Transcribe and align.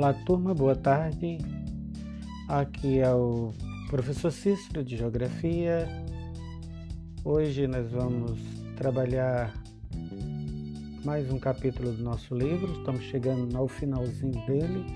Olá, 0.00 0.14
turma, 0.14 0.54
boa 0.54 0.74
tarde. 0.74 1.36
Aqui 2.48 3.00
é 3.00 3.12
o 3.12 3.52
professor 3.90 4.30
Cícero 4.30 4.82
de 4.82 4.96
Geografia. 4.96 5.86
Hoje 7.22 7.66
nós 7.66 7.90
vamos 7.90 8.40
trabalhar 8.78 9.52
mais 11.04 11.30
um 11.30 11.38
capítulo 11.38 11.92
do 11.92 12.02
nosso 12.02 12.34
livro. 12.34 12.72
Estamos 12.78 13.02
chegando 13.02 13.54
ao 13.54 13.68
finalzinho 13.68 14.42
dele. 14.46 14.86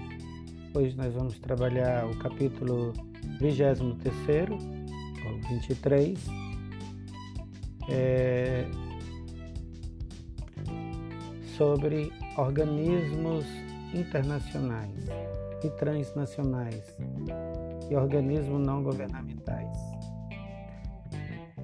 Hoje 0.72 0.96
nós 0.96 1.12
vamos 1.12 1.38
trabalhar 1.38 2.06
o 2.06 2.16
capítulo 2.16 2.94
23, 3.38 4.52
ou 4.52 5.38
23. 5.50 6.18
É, 7.90 8.66
sobre 11.58 12.10
organismos 12.38 13.44
internacionais 13.94 15.06
e 15.62 15.70
transnacionais 15.70 16.96
e 17.90 17.96
organismos 17.96 18.66
não 18.66 18.82
governamentais. 18.82 19.78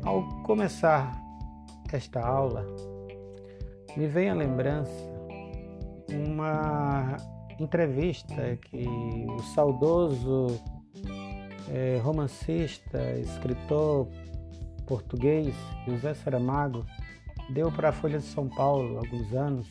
Ao 0.03 0.23
começar 0.43 1.13
esta 1.93 2.21
aula, 2.25 2.65
me 3.97 4.07
vem 4.07 4.31
à 4.31 4.35
lembrança 4.35 5.11
uma 6.09 7.17
entrevista 7.59 8.57
que 8.57 8.87
o 9.29 9.43
saudoso 9.55 10.59
eh, 11.69 12.01
romancista, 12.03 13.19
escritor 13.19 14.09
português 14.87 15.55
José 15.87 16.15
Saramago 16.15 16.85
deu 17.51 17.71
para 17.71 17.91
a 17.91 17.93
Folha 17.93 18.19
de 18.19 18.25
São 18.25 18.49
Paulo 18.49 18.97
há 18.97 19.01
alguns 19.01 19.33
anos, 19.35 19.69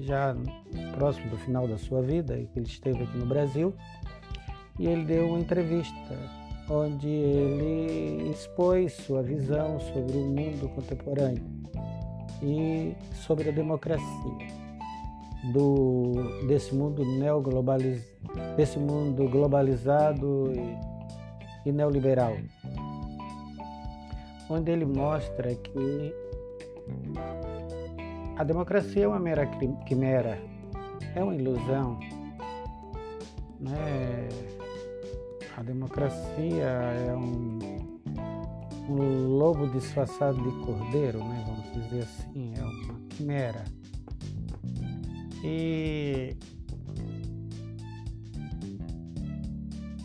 já 0.00 0.36
próximo 0.94 1.30
do 1.30 1.38
final 1.38 1.66
da 1.66 1.78
sua 1.78 2.02
vida, 2.02 2.36
que 2.36 2.58
ele 2.58 2.66
esteve 2.66 3.02
aqui 3.02 3.18
no 3.18 3.26
Brasil, 3.26 3.74
e 4.78 4.86
ele 4.86 5.04
deu 5.04 5.28
uma 5.28 5.38
entrevista 5.38 6.16
onde 6.70 7.08
ele 7.08 8.30
expôs 8.30 8.92
sua 8.92 9.22
visão 9.22 9.80
sobre 9.80 10.16
o 10.16 10.24
mundo 10.24 10.68
contemporâneo 10.74 11.44
e 12.42 12.94
sobre 13.14 13.48
a 13.48 13.52
democracia 13.52 14.58
do 15.52 16.46
desse 16.46 16.74
mundo 16.74 17.04
neoglobaliz, 17.04 18.04
desse 18.56 18.78
mundo 18.78 19.28
globalizado 19.28 20.52
e, 20.54 21.68
e 21.68 21.72
neoliberal. 21.72 22.36
Onde 24.50 24.70
ele 24.70 24.84
mostra 24.84 25.54
que 25.54 26.14
a 28.38 28.44
democracia 28.44 29.04
é 29.04 29.08
uma 29.08 29.18
mera 29.18 29.44
quimera, 29.84 30.40
é 31.16 31.22
uma 31.22 31.34
ilusão. 31.34 31.98
Né? 33.58 34.28
A 35.56 35.62
democracia 35.64 36.64
é 36.64 37.16
um, 37.16 37.58
um 38.88 39.26
lobo 39.26 39.66
disfarçado 39.70 40.40
de 40.40 40.64
cordeiro, 40.64 41.18
né? 41.18 41.44
vamos 41.48 41.84
dizer 41.84 42.04
assim, 42.04 42.54
é 42.56 42.62
uma 42.62 43.00
quimera. 43.08 43.64
E 45.42 46.36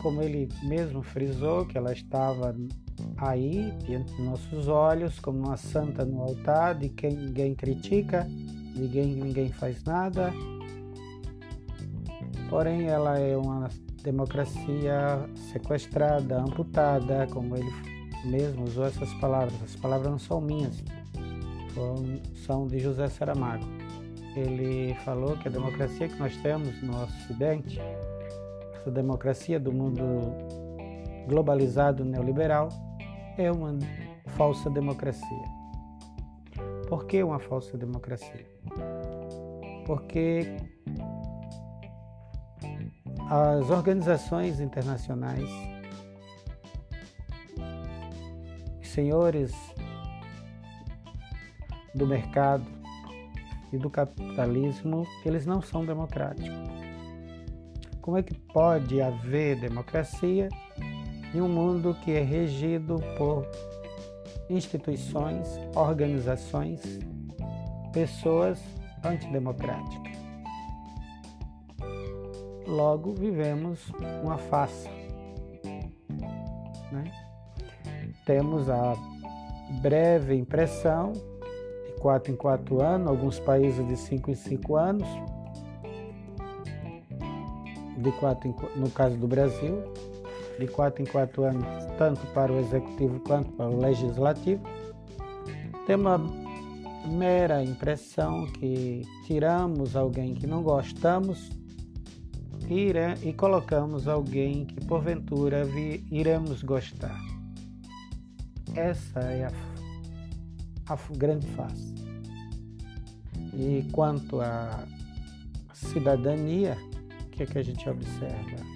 como 0.00 0.22
ele 0.22 0.48
mesmo 0.64 1.02
frisou 1.02 1.64
que 1.66 1.78
ela 1.78 1.92
estava 1.92 2.52
aí, 3.30 3.72
diante 3.84 4.14
dos 4.14 4.24
nossos 4.24 4.68
olhos, 4.68 5.18
como 5.18 5.38
uma 5.46 5.56
santa 5.56 6.04
no 6.04 6.22
altar, 6.22 6.74
de 6.74 6.88
quem 6.88 7.16
ninguém 7.16 7.54
critica, 7.54 8.26
ninguém, 8.74 9.14
ninguém 9.14 9.50
faz 9.50 9.82
nada. 9.84 10.32
Porém, 12.48 12.86
ela 12.86 13.18
é 13.18 13.36
uma 13.36 13.68
democracia 14.02 15.28
sequestrada, 15.52 16.40
amputada, 16.40 17.26
como 17.32 17.56
ele 17.56 17.72
mesmo 18.24 18.64
usou 18.64 18.86
essas 18.86 19.12
palavras. 19.14 19.54
As 19.62 19.76
palavras 19.76 20.10
não 20.10 20.18
são 20.18 20.40
minhas, 20.40 20.82
são 22.46 22.66
de 22.66 22.78
José 22.78 23.08
Saramago. 23.08 23.64
Ele 24.36 24.94
falou 25.04 25.36
que 25.36 25.48
a 25.48 25.50
democracia 25.50 26.08
que 26.08 26.18
nós 26.18 26.36
temos 26.38 26.82
no 26.82 27.02
Ocidente, 27.02 27.80
essa 28.74 28.90
democracia 28.90 29.58
do 29.58 29.72
mundo 29.72 30.02
globalizado 31.28 32.04
neoliberal, 32.04 32.68
é 33.36 33.50
uma 33.50 33.78
falsa 34.36 34.70
democracia. 34.70 35.44
Por 36.88 37.06
que 37.06 37.22
uma 37.22 37.38
falsa 37.38 37.76
democracia? 37.76 38.46
Porque 39.86 40.56
as 43.30 43.70
organizações 43.70 44.60
internacionais, 44.60 45.48
senhores 48.82 49.52
do 51.94 52.06
mercado 52.06 52.64
e 53.72 53.78
do 53.78 53.90
capitalismo, 53.90 55.06
eles 55.24 55.46
não 55.46 55.60
são 55.60 55.84
democráticos. 55.84 56.50
Como 58.00 58.18
é 58.18 58.22
que 58.22 58.34
pode 58.34 59.00
haver 59.00 59.58
democracia 59.58 60.48
em 61.34 61.40
um 61.40 61.48
mundo 61.48 61.96
que 62.04 62.12
é 62.12 62.22
regido 62.22 63.02
por 63.18 63.44
instituições, 64.48 65.58
organizações, 65.74 66.80
pessoas 67.92 68.62
antidemocráticas. 69.04 70.14
Logo, 72.66 73.14
vivemos 73.14 73.80
uma 74.22 74.38
farsa. 74.38 74.88
Né? 76.92 77.10
Temos 78.24 78.70
a 78.70 78.94
breve 79.82 80.34
impressão 80.34 81.12
de 81.12 81.92
quatro 82.00 82.32
em 82.32 82.36
quatro 82.36 82.80
anos, 82.80 83.08
alguns 83.08 83.40
países 83.40 83.86
de 83.86 83.96
cinco 83.96 84.30
em 84.30 84.34
cinco 84.34 84.76
anos, 84.76 85.08
de 87.98 88.12
quatro 88.12 88.54
no 88.76 88.88
caso 88.90 89.16
do 89.16 89.26
Brasil, 89.26 89.82
de 90.58 90.66
quatro 90.68 91.02
em 91.02 91.06
quatro 91.06 91.44
anos, 91.44 91.66
tanto 91.98 92.26
para 92.28 92.52
o 92.52 92.58
executivo 92.58 93.20
quanto 93.20 93.50
para 93.52 93.68
o 93.68 93.80
legislativo, 93.80 94.62
tem 95.86 95.96
uma 95.96 96.18
mera 97.06 97.62
impressão 97.62 98.46
que 98.52 99.02
tiramos 99.26 99.94
alguém 99.94 100.34
que 100.34 100.46
não 100.46 100.62
gostamos 100.62 101.50
e, 102.68 103.32
colocamos 103.34 104.08
alguém 104.08 104.64
que 104.64 104.84
porventura 104.86 105.64
iremos 106.10 106.62
gostar. 106.62 107.20
Essa 108.74 109.20
é 109.20 109.44
a, 109.44 110.92
a 110.92 110.98
grande 111.16 111.46
face. 111.48 111.94
E 113.52 113.86
quanto 113.92 114.40
à 114.40 114.86
cidadania, 115.72 116.76
o 117.26 117.30
que, 117.30 117.42
é 117.42 117.46
que 117.46 117.58
a 117.58 117.62
gente 117.62 117.88
observa? 117.88 118.73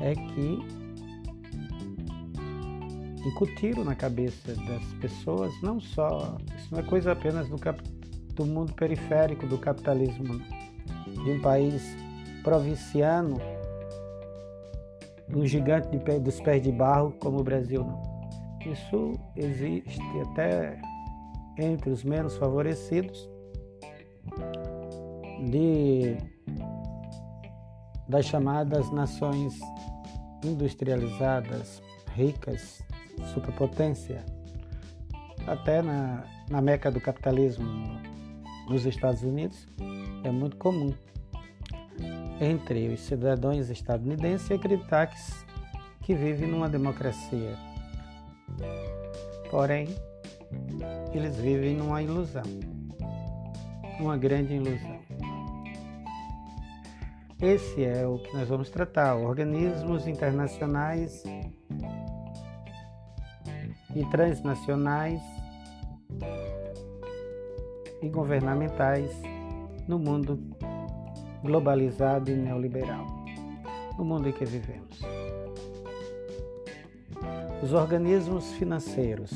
É 0.00 0.14
que 0.14 0.58
incutiram 3.26 3.84
na 3.84 3.94
cabeça 3.94 4.54
das 4.54 4.84
pessoas, 5.00 5.52
não 5.62 5.80
só, 5.80 6.38
isso 6.56 6.68
não 6.70 6.78
é 6.78 6.82
coisa 6.82 7.12
apenas 7.12 7.48
do, 7.48 7.58
cap, 7.58 7.82
do 8.34 8.46
mundo 8.46 8.72
periférico 8.74 9.46
do 9.46 9.58
capitalismo 9.58 10.40
de 11.06 11.30
um 11.30 11.40
país 11.40 11.82
provinciano, 12.44 13.36
um 15.34 15.44
gigante 15.44 15.88
de 15.90 15.98
pé, 15.98 16.20
dos 16.20 16.40
pés 16.40 16.62
de 16.62 16.70
barro 16.70 17.12
como 17.18 17.40
o 17.40 17.42
Brasil, 17.42 17.84
não. 17.84 18.16
Isso 18.64 19.12
existe 19.36 20.00
até 20.30 20.80
entre 21.58 21.90
os 21.90 22.04
menos 22.04 22.36
favorecidos 22.36 23.28
de 25.50 26.16
das 28.08 28.26
chamadas 28.26 28.90
nações 28.90 29.58
industrializadas, 30.44 31.82
ricas, 32.14 32.82
superpotência, 33.32 34.24
até 35.46 35.82
na, 35.82 36.24
na 36.50 36.60
meca 36.60 36.90
do 36.90 37.00
capitalismo 37.00 37.66
nos 38.68 38.84
Estados 38.84 39.22
Unidos, 39.22 39.66
é 40.24 40.30
muito 40.30 40.56
comum 40.56 40.92
entre 42.40 42.88
os 42.88 43.00
cidadãos 43.00 43.70
estadunidenses 43.70 44.50
acreditar 44.50 45.06
que, 45.06 45.16
que 46.02 46.14
vive 46.14 46.46
numa 46.46 46.68
democracia. 46.68 47.56
Porém, 49.50 49.88
eles 51.14 51.36
vivem 51.36 51.74
numa 51.74 52.02
ilusão, 52.02 52.42
uma 53.98 54.16
grande 54.16 54.54
ilusão. 54.54 55.05
Esse 57.40 57.84
é 57.84 58.06
o 58.06 58.18
que 58.18 58.34
nós 58.34 58.48
vamos 58.48 58.70
tratar: 58.70 59.14
organismos 59.16 60.06
internacionais 60.06 61.22
e 63.94 64.04
transnacionais 64.10 65.20
e 68.02 68.08
governamentais 68.08 69.10
no 69.86 69.98
mundo 69.98 70.40
globalizado 71.42 72.30
e 72.30 72.34
neoliberal 72.34 73.04
no 73.98 74.04
mundo 74.04 74.28
em 74.28 74.32
que 74.32 74.44
vivemos. 74.44 75.00
Os 77.62 77.72
organismos 77.72 78.52
financeiros 78.52 79.30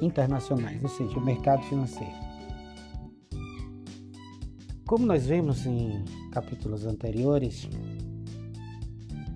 internacionais, 0.00 0.82
ou 0.82 0.88
seja, 0.88 1.18
o 1.18 1.24
mercado 1.24 1.62
financeiro. 1.64 2.25
Como 4.86 5.04
nós 5.04 5.26
vimos 5.26 5.66
em 5.66 6.04
capítulos 6.30 6.86
anteriores, 6.86 7.68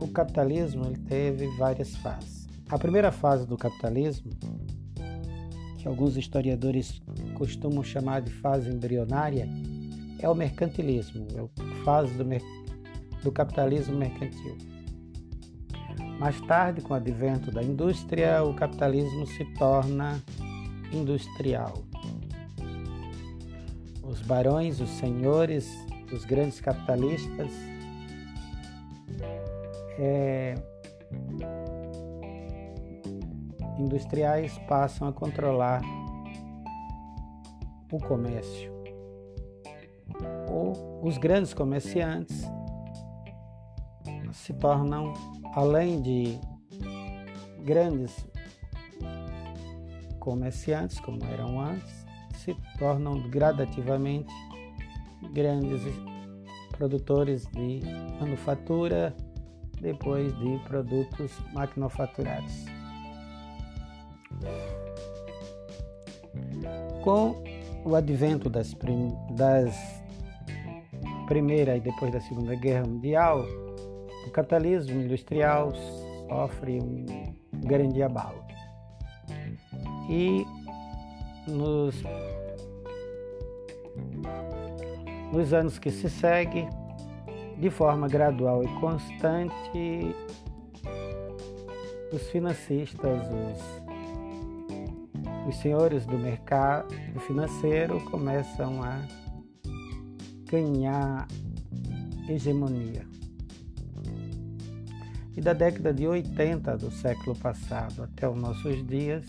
o 0.01 0.07
capitalismo 0.07 0.87
ele 0.87 0.99
teve 0.99 1.49
várias 1.57 1.97
fases. 1.97 2.49
A 2.69 2.79
primeira 2.79 3.11
fase 3.11 3.49
do 3.49 3.57
capitalismo, 3.57 4.31
que 5.77 5.89
alguns 5.89 6.17
historiadores 6.17 7.03
costumam 7.35 7.83
chamar 7.83 8.23
de 8.23 8.31
fase 8.31 8.71
embrionária, 8.71 9.49
é 10.21 10.29
o 10.29 10.37
mercantilismo, 10.37 11.27
é 11.35 11.41
a 11.41 11.85
fase 11.85 12.15
do, 12.15 12.25
do 13.25 13.33
capitalismo 13.33 13.97
mercantil. 13.97 14.57
Mais 16.21 16.41
tarde, 16.43 16.81
com 16.81 16.95
o 16.95 16.97
advento 16.97 17.51
da 17.51 17.61
indústria, 17.61 18.45
o 18.45 18.55
capitalismo 18.55 19.27
se 19.27 19.45
torna 19.55 20.23
industrial. 20.93 21.90
Os 24.11 24.21
barões, 24.23 24.81
os 24.81 24.91
senhores, 24.91 25.71
os 26.13 26.25
grandes 26.25 26.61
capitalistas 26.61 27.53
é, 29.97 30.57
industriais 33.79 34.59
passam 34.67 35.07
a 35.07 35.13
controlar 35.13 35.81
o 37.93 37.99
comércio. 37.99 38.73
Ou 40.51 41.07
os 41.07 41.17
grandes 41.17 41.55
comerciantes 41.55 42.45
se 44.33 44.53
tornam, 44.55 45.13
além 45.55 46.03
de 46.03 46.41
grandes 47.63 48.27
comerciantes, 50.19 50.99
como 50.99 51.25
eram 51.27 51.61
antes, 51.61 52.00
se 52.55 52.79
tornam 52.79 53.29
gradativamente 53.29 54.33
grandes 55.33 55.83
produtores 56.77 57.47
de 57.49 57.81
manufatura, 58.19 59.15
depois 59.81 60.37
de 60.39 60.59
produtos 60.67 61.33
maquinofaturados. 61.53 62.65
Com 67.03 67.43
o 67.85 67.95
advento 67.95 68.49
das, 68.49 68.75
prim 68.75 69.13
das 69.33 70.01
Primeira 71.27 71.77
e 71.77 71.81
depois 71.81 72.13
da 72.13 72.21
Segunda 72.21 72.57
Guerra 72.57 72.87
Mundial, 72.87 73.45
o 74.27 74.31
capitalismo 74.31 75.01
industrial 75.01 75.73
sofre 76.29 76.81
um 76.81 77.07
grande 77.67 78.03
abalo. 78.03 78.45
E 80.09 80.45
nos, 81.47 82.03
nos 85.33 85.53
anos 85.53 85.79
que 85.79 85.91
se 85.91 86.11
seguem, 86.11 86.69
de 87.59 87.71
forma 87.71 88.09
gradual 88.09 88.65
e 88.65 88.69
constante, 88.81 90.15
os 92.13 92.23
financistas, 92.31 93.21
os, 93.29 93.61
os 95.49 95.57
senhores 95.57 96.07
do 96.07 96.19
mercado 96.19 96.95
financeiro 97.27 98.01
começam 98.11 98.83
a 98.83 99.07
ganhar 100.51 101.29
hegemonia. 102.29 103.07
E 105.37 105.41
da 105.41 105.53
década 105.53 105.95
de 105.95 106.07
80 106.07 106.77
do 106.77 106.91
século 106.91 107.37
passado 107.37 108.03
até 108.03 108.29
os 108.29 108.37
nossos 108.37 108.85
dias, 108.87 109.25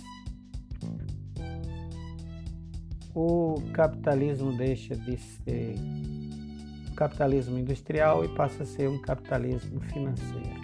o 3.14 3.56
capitalismo 3.74 4.56
deixa 4.56 4.96
de 4.96 5.18
ser 5.18 5.76
um 5.80 6.96
capitalismo 6.96 7.58
industrial 7.58 8.24
e 8.24 8.30
passa 8.30 8.64
a 8.64 8.66
ser 8.66 8.90
um 8.90 9.02
capitalismo 9.02 9.80
financeiro, 9.82 10.62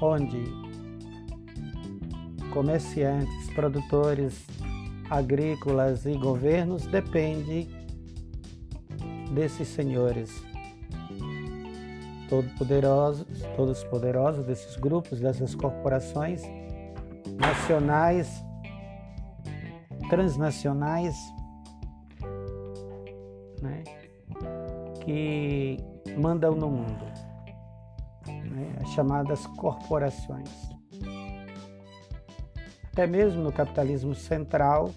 onde 0.00 0.44
comerciantes, 2.52 3.50
produtores 3.54 4.46
agrícolas 5.10 6.06
e 6.06 6.14
governos 6.14 6.86
dependem 6.86 7.68
desses 9.34 9.68
senhores 9.68 10.42
todo-poderosos, 12.28 13.26
todos 13.56 13.84
poderosos 13.84 14.46
desses 14.46 14.76
grupos, 14.76 15.20
dessas 15.20 15.54
corporações 15.54 16.42
nacionais, 17.38 18.42
transnacionais, 20.12 21.16
né, 23.62 23.82
que 25.02 25.78
mandam 26.18 26.54
no 26.54 26.68
mundo, 26.68 27.06
né, 28.26 28.76
as 28.82 28.90
chamadas 28.90 29.46
corporações. 29.46 30.50
Até 32.92 33.06
mesmo 33.06 33.42
no 33.42 33.50
capitalismo 33.50 34.14
central, 34.14 34.90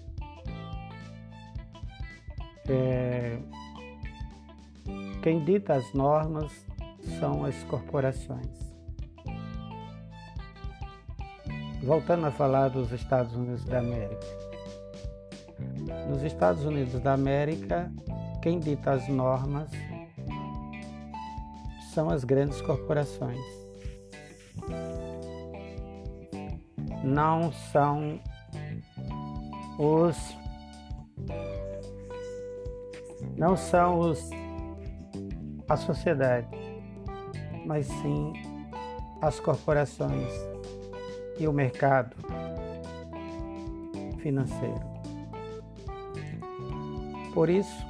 é, 2.68 3.38
quem 5.22 5.42
dita 5.46 5.76
as 5.76 5.94
normas 5.94 6.52
são 7.18 7.42
as 7.42 7.56
corporações. 7.64 8.76
Voltando 11.82 12.26
a 12.26 12.30
falar 12.30 12.68
dos 12.68 12.92
Estados 12.92 13.34
Unidos 13.34 13.64
da 13.64 13.78
América. 13.78 14.55
Nos 16.08 16.22
Estados 16.22 16.64
Unidos 16.64 17.00
da 17.00 17.12
América, 17.12 17.90
quem 18.42 18.58
dita 18.58 18.92
as 18.92 19.08
normas 19.08 19.70
são 21.92 22.10
as 22.10 22.24
grandes 22.24 22.60
corporações. 22.60 23.40
Não 27.02 27.52
são 27.72 28.20
os 29.78 30.16
não 33.36 33.56
são 33.56 33.98
os 34.00 34.30
a 35.68 35.76
sociedade 35.76 36.66
mas 37.66 37.86
sim 37.86 38.32
as 39.20 39.40
corporações 39.40 40.32
e 41.38 41.48
o 41.48 41.52
mercado 41.52 42.16
financeiro. 44.18 44.95
Por 47.36 47.50
isso, 47.50 47.84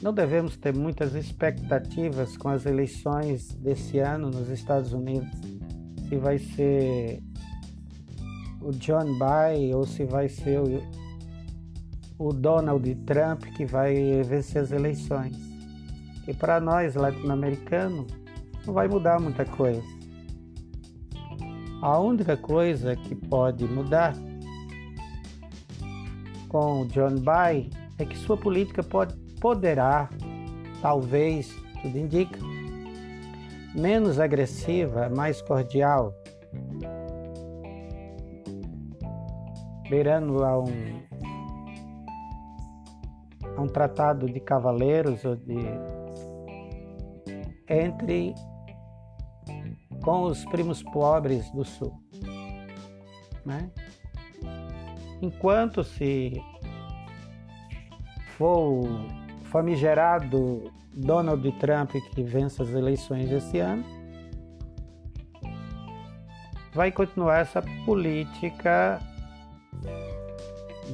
não 0.00 0.14
devemos 0.14 0.56
ter 0.56 0.74
muitas 0.74 1.14
expectativas 1.14 2.34
com 2.34 2.48
as 2.48 2.64
eleições 2.64 3.52
desse 3.56 3.98
ano 3.98 4.30
nos 4.30 4.48
Estados 4.48 4.94
Unidos, 4.94 5.28
se 6.08 6.16
vai 6.16 6.38
ser 6.38 7.22
o 8.62 8.70
John 8.70 9.18
Biden 9.18 9.74
ou 9.74 9.86
se 9.86 10.06
vai 10.06 10.30
ser 10.30 10.60
o, 10.60 10.82
o 12.18 12.32
Donald 12.32 12.94
Trump 13.04 13.42
que 13.54 13.66
vai 13.66 14.22
vencer 14.22 14.62
as 14.62 14.72
eleições. 14.72 15.36
E 16.26 16.32
para 16.32 16.60
nós 16.60 16.94
latino-americanos 16.94 18.06
não 18.66 18.72
vai 18.72 18.88
mudar 18.88 19.20
muita 19.20 19.44
coisa. 19.44 19.84
A 21.82 21.98
única 21.98 22.34
coisa 22.34 22.96
que 22.96 23.14
pode 23.14 23.66
mudar 23.66 24.14
com 26.54 26.86
John 26.86 27.16
Biden 27.16 27.68
é 27.98 28.04
que 28.04 28.16
sua 28.16 28.36
política 28.36 28.80
pode, 28.80 29.16
poderá, 29.40 30.08
talvez, 30.80 31.52
tudo 31.82 31.98
indica, 31.98 32.38
menos 33.74 34.20
agressiva, 34.20 35.08
mais 35.08 35.42
cordial, 35.42 36.14
beirando 39.90 40.44
a 40.44 40.60
um, 40.60 41.02
a 43.56 43.60
um 43.60 43.66
tratado 43.66 44.30
de 44.30 44.38
cavaleiros 44.38 45.24
ou 45.24 45.34
de 45.34 45.58
entre 47.68 48.32
com 50.04 50.22
os 50.22 50.44
primos 50.44 50.84
pobres 50.84 51.50
do 51.50 51.64
sul. 51.64 52.00
Né? 53.44 53.72
Enquanto 55.24 55.82
se 55.82 56.38
for 58.36 58.84
o 58.84 59.06
famigerado 59.44 60.70
Donald 60.92 61.50
Trump 61.52 61.92
que 62.14 62.22
vence 62.22 62.60
as 62.60 62.68
eleições 62.68 63.32
esse 63.32 63.58
ano, 63.58 63.82
vai 66.74 66.92
continuar 66.92 67.38
essa 67.38 67.62
política 67.86 69.00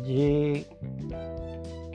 de 0.05 0.65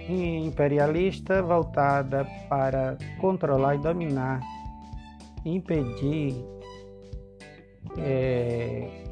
imperialista 0.09 1.41
voltada 1.41 2.27
para 2.49 2.97
controlar 3.21 3.75
e 3.75 3.77
dominar, 3.77 4.41
impedir 5.45 6.35
é, 7.97 9.04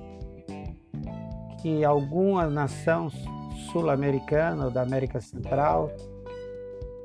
que 1.64 1.86
alguma 1.86 2.46
nação 2.48 3.10
sul-americana 3.72 4.66
ou 4.66 4.72
da 4.72 4.82
América 4.82 5.22
Central 5.22 5.90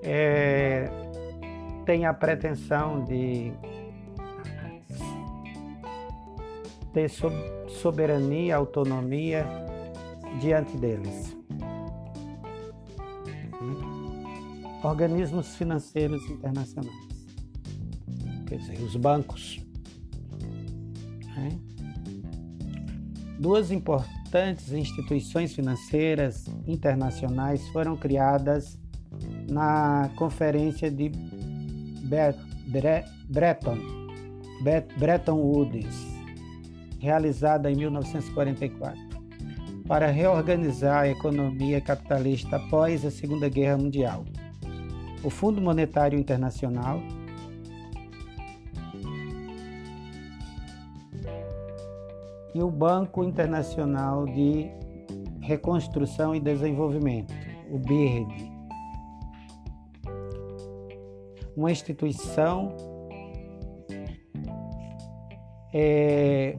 é, 0.03 0.91
tenha 1.87 2.11
a 2.11 2.15
pretensão 2.15 3.05
de 3.05 3.53
ter 6.93 7.09
soberania, 7.69 8.57
autonomia 8.57 9.47
diante 10.41 10.77
deles. 10.77 11.37
Organismos 14.83 15.55
financeiros 15.55 16.29
internacionais, 16.29 17.27
quer 18.49 18.57
dizer, 18.57 18.83
os 18.83 18.97
bancos. 18.97 19.65
Duas 23.39 23.71
importantes 23.71 24.18
instituições 24.73 25.55
financeiras 25.55 26.47
internacionais 26.67 27.67
foram 27.69 27.97
criadas 27.97 28.79
na 29.49 30.11
Conferência 30.17 30.91
de 30.91 31.11
Bretton, 33.29 33.79
Bretton 34.99 35.39
Woods, 35.39 36.07
realizada 36.99 37.71
em 37.71 37.77
1944, 37.77 38.99
para 39.87 40.09
reorganizar 40.09 41.03
a 41.03 41.09
economia 41.09 41.81
capitalista 41.81 42.57
após 42.57 43.05
a 43.05 43.11
Segunda 43.11 43.49
Guerra 43.49 43.79
Mundial. 43.79 44.25
O 45.25 45.31
Fundo 45.31 45.61
Monetário 45.61 46.19
Internacional 46.19 47.03
e 52.59 52.63
o 52.63 52.71
Banco 52.71 53.23
Internacional 53.23 54.27
de 54.27 54.69
Reconstrução 55.41 56.35
e 56.35 56.41
Desenvolvimento, 56.41 57.33
o 57.71 57.79
BIRD, 57.79 58.51
uma 61.57 61.71
instituição 61.71 62.75
é, 65.73 66.59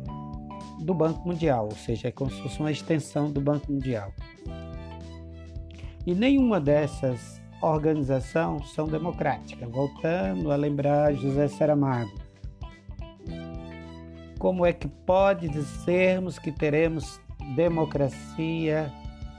do 0.80 0.94
Banco 0.94 1.28
Mundial, 1.28 1.66
ou 1.66 1.76
seja, 1.76 2.08
é 2.08 2.12
como 2.12 2.32
se 2.32 2.42
fosse 2.44 2.60
uma 2.62 2.72
extensão 2.72 3.30
do 3.30 3.42
Banco 3.42 3.70
Mundial. 3.70 4.14
E 6.08 6.16
nenhuma 6.16 6.62
dessas 6.62 7.42
organizações 7.62 8.72
são 8.72 8.88
democráticas. 8.88 9.70
Voltando 9.70 10.50
a 10.50 10.56
lembrar 10.56 11.14
José 11.14 11.50
Saramago. 11.50 12.29
Como 14.40 14.66
é 14.66 14.72
que 14.72 14.88
pode 14.88 15.50
dizermos 15.50 16.40
que 16.40 16.50
teremos 16.50 17.20
democracia 17.58 18.90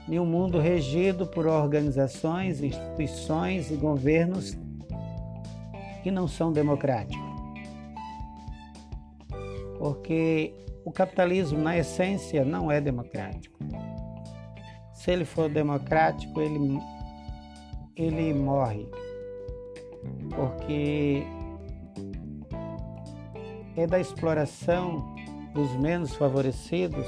em 0.07 0.19
um 0.19 0.25
mundo 0.25 0.59
regido 0.59 1.25
por 1.25 1.47
organizações, 1.47 2.61
instituições 2.61 3.71
e 3.71 3.75
governos 3.75 4.55
que 6.03 6.11
não 6.11 6.27
são 6.27 6.53
democráticos? 6.53 7.19
Porque 9.79 10.53
o 10.85 10.91
capitalismo, 10.91 11.57
na 11.57 11.75
essência, 11.75 12.45
não 12.45 12.71
é 12.71 12.79
democrático. 12.79 13.57
Se 14.93 15.09
ele 15.09 15.25
for 15.25 15.49
democrático, 15.49 16.39
ele, 16.39 16.79
ele 17.95 18.35
morre. 18.35 18.87
Porque 20.35 21.23
é 23.75 23.87
da 23.87 23.99
exploração 23.99 25.15
dos 25.53 25.71
menos 25.79 26.15
favorecidos. 26.15 27.05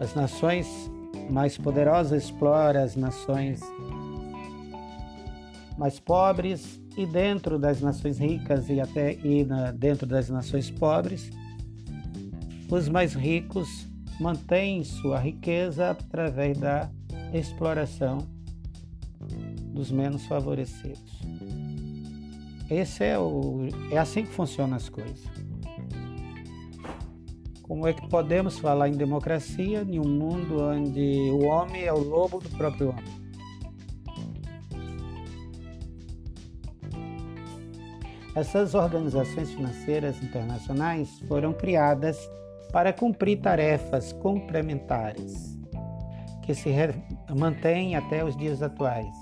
As 0.00 0.14
nações 0.14 0.66
mais 1.30 1.58
poderosas 1.58 2.24
exploram 2.24 2.82
as 2.82 2.96
nações 2.96 3.60
mais 5.76 6.00
pobres 6.00 6.80
e 6.96 7.06
dentro 7.06 7.58
das 7.58 7.80
nações 7.80 8.18
ricas 8.18 8.68
e 8.68 8.80
até 8.80 9.12
e 9.14 9.44
na, 9.44 9.70
dentro 9.70 10.06
das 10.06 10.28
nações 10.28 10.70
pobres, 10.70 11.30
os 12.68 12.88
mais 12.88 13.14
ricos 13.14 13.86
mantêm 14.20 14.82
sua 14.82 15.18
riqueza 15.20 15.90
através 15.90 16.58
da 16.58 16.90
exploração 17.32 18.18
dos 19.72 19.92
menos 19.92 20.26
favorecidos. 20.26 21.22
Esse 22.70 23.04
é 23.04 23.18
o 23.18 23.66
é 23.90 23.98
assim 23.98 24.24
que 24.24 24.32
funcionam 24.32 24.76
as 24.76 24.88
coisas. 24.88 25.24
Como 27.62 27.86
é 27.86 27.92
que 27.92 28.08
podemos 28.08 28.58
falar 28.58 28.88
em 28.88 28.96
democracia 28.96 29.82
em 29.82 29.98
um 29.98 30.08
mundo 30.08 30.62
onde 30.62 31.30
o 31.30 31.44
homem 31.44 31.84
é 31.84 31.92
o 31.92 31.98
lobo 31.98 32.38
do 32.38 32.48
próprio 32.50 32.90
homem? 32.90 33.18
Essas 38.34 38.74
organizações 38.74 39.50
financeiras 39.50 40.22
internacionais 40.22 41.18
foram 41.26 41.52
criadas 41.52 42.18
para 42.70 42.92
cumprir 42.92 43.40
tarefas 43.40 44.12
complementares 44.12 45.58
que 46.42 46.54
se 46.54 46.70
mantêm 47.36 47.96
até 47.96 48.24
os 48.24 48.36
dias 48.36 48.62
atuais, 48.62 49.14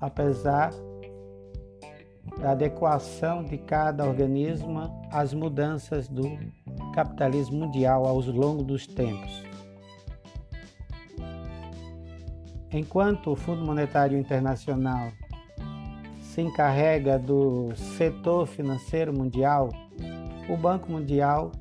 apesar 0.00 0.72
da 2.42 2.50
adequação 2.50 3.44
de 3.44 3.56
cada 3.56 4.04
organismo 4.04 5.08
às 5.12 5.32
mudanças 5.32 6.08
do 6.08 6.24
capitalismo 6.92 7.56
mundial 7.56 8.04
ao 8.04 8.18
longo 8.18 8.64
dos 8.64 8.84
tempos. 8.84 9.44
Enquanto 12.72 13.30
o 13.30 13.36
Fundo 13.36 13.64
Monetário 13.64 14.18
Internacional 14.18 15.12
se 16.20 16.40
encarrega 16.40 17.16
do 17.16 17.72
setor 17.76 18.46
financeiro 18.46 19.12
mundial, 19.16 19.68
o 20.48 20.56
Banco 20.56 20.90
Mundial 20.90 21.52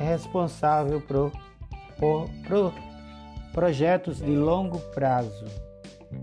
é 0.00 0.04
responsável 0.04 1.00
por, 1.00 1.30
por, 1.98 2.28
por 2.48 2.74
projetos 3.52 4.18
de 4.18 4.34
longo 4.34 4.80
prazo 4.94 5.44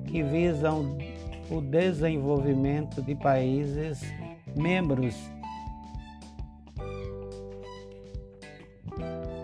que 0.06 0.22
visam 0.22 0.98
o 1.50 1.62
desenvolvimento 1.62 3.02
de 3.02 3.16
países 3.16 4.02
membros, 4.56 5.16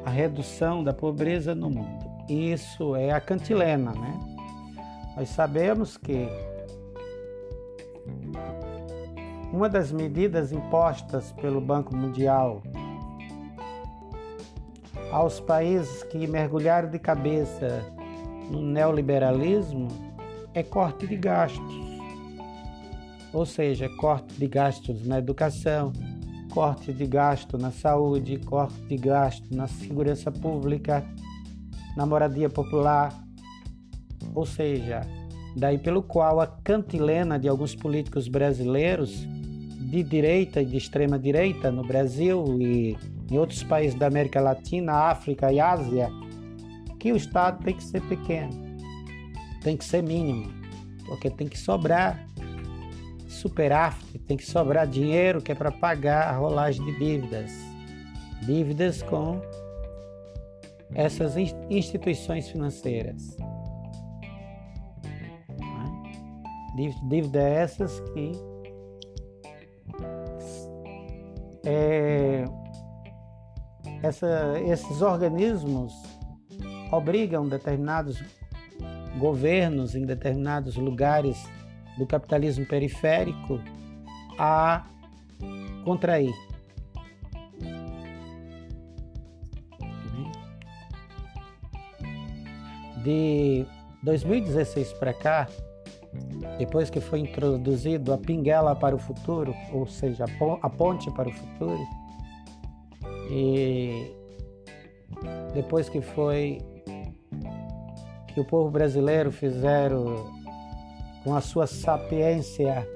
a 0.06 0.10
redução 0.10 0.84
da 0.84 0.94
pobreza 0.94 1.56
no 1.56 1.70
mundo. 1.70 2.06
Isso 2.30 2.96
é 2.96 3.12
a 3.12 3.20
cantilena, 3.20 3.92
né? 3.92 4.20
Nós 5.16 5.30
sabemos 5.30 5.98
que 5.98 6.28
uma 9.52 9.70
das 9.70 9.92
medidas 9.92 10.52
impostas 10.52 11.32
pelo 11.34 11.62
Banco 11.62 11.96
Mundial 11.96 12.62
aos 15.12 15.40
países 15.40 16.04
que 16.04 16.28
mergulharam 16.28 16.90
de 16.90 17.00
cabeça 17.00 17.86
no 18.52 18.62
neoliberalismo 18.62 19.88
é 20.54 20.62
corte 20.62 21.08
de 21.08 21.16
gastos. 21.16 21.85
Ou 23.36 23.46
seja, 23.46 23.90
corte 23.90 24.34
de 24.40 24.48
gastos 24.48 25.06
na 25.06 25.20
educação, 25.20 25.92
corte 26.54 26.94
de 26.94 27.06
gasto 27.06 27.58
na 27.58 27.70
saúde, 27.70 28.38
corte 28.38 28.80
de 28.88 28.96
gasto 28.96 29.54
na 29.54 29.68
segurança 29.68 30.32
pública, 30.32 31.06
na 31.98 32.06
moradia 32.06 32.50
popular. 32.50 33.14
Ou 34.34 34.46
seja, 34.46 35.02
daí 35.54 35.78
pelo 35.78 36.02
qual 36.02 36.40
a 36.40 36.48
cantilena 36.48 37.38
de 37.38 37.50
alguns 37.50 37.76
políticos 37.76 38.30
brasileiros 38.30 39.28
de 39.92 40.02
direita 40.02 40.62
e 40.62 40.66
de 40.66 40.78
extrema 40.78 41.20
direita 41.20 41.70
no 41.70 41.86
Brasil 41.86 42.42
e 42.58 42.98
em 43.30 43.38
outros 43.38 43.64
países 43.64 44.00
da 44.00 44.08
América 44.08 44.40
Latina, 44.40 44.94
África 44.94 45.52
e 45.52 45.60
Ásia, 45.60 46.10
que 46.98 47.12
o 47.12 47.18
Estado 47.18 47.62
tem 47.66 47.76
que 47.76 47.84
ser 47.84 48.02
pequeno, 48.04 48.78
tem 49.62 49.76
que 49.76 49.84
ser 49.84 50.02
mínimo, 50.02 50.50
porque 51.06 51.30
tem 51.30 51.50
que 51.50 51.60
sobrar 51.60 52.25
superávit, 53.36 54.20
tem 54.20 54.38
que 54.38 54.46
sobrar 54.46 54.88
dinheiro 54.88 55.42
que 55.42 55.52
é 55.52 55.56
para 55.56 55.72
pagar 55.72 56.28
a 56.28 56.38
rolagem 56.38 56.86
de 56.86 56.98
dívidas, 56.98 57.52
dívidas 58.42 59.02
com 59.04 59.42
essas 60.94 61.36
instituições 61.70 62.50
financeiras. 62.50 63.38
Dívida 67.08 67.42
essas 67.42 68.02
que 68.12 68.34
é, 71.66 72.44
essa, 74.04 74.60
esses 74.66 75.02
organismos 75.02 75.94
obrigam 76.92 77.48
determinados 77.48 78.22
governos 79.18 79.96
em 79.96 80.06
determinados 80.06 80.76
lugares 80.76 81.42
do 81.98 82.06
capitalismo 82.06 82.66
periférico 82.66 83.60
a 84.38 84.86
contrair. 85.84 86.34
De 93.04 93.66
2016 94.02 94.94
para 94.94 95.14
cá, 95.14 95.48
depois 96.58 96.90
que 96.90 97.00
foi 97.00 97.20
introduzido 97.20 98.14
a 98.14 98.18
pinguela 98.18 98.76
para 98.76 98.96
o 98.96 99.00
futuro, 99.00 99.54
ou 99.72 99.86
seja, 99.86 100.26
a 100.62 100.70
ponte 100.70 101.12
para 101.12 101.30
o 101.30 101.32
futuro, 101.32 101.86
e 103.30 104.12
depois 105.54 105.88
que 105.88 106.02
foi 106.02 106.60
que 108.34 108.40
o 108.40 108.46
povo 108.46 108.70
brasileiro 108.70 109.32
fizeram 109.32 110.45
com 111.26 111.36
a 111.36 111.42
sua 111.42 111.66
sapiência, 111.66 112.88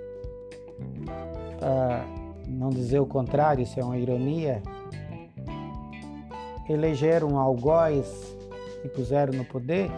para 1.59 2.05
não 2.47 2.69
dizer 2.69 2.99
o 2.99 3.05
contrário, 3.07 3.63
isso 3.63 3.79
é 3.79 3.83
uma 3.83 3.97
ironia, 3.97 4.61
elegeram 6.69 7.39
algoz 7.39 8.37
e 8.85 8.87
puseram 8.89 9.33
no 9.33 9.43
poder, 9.43 9.89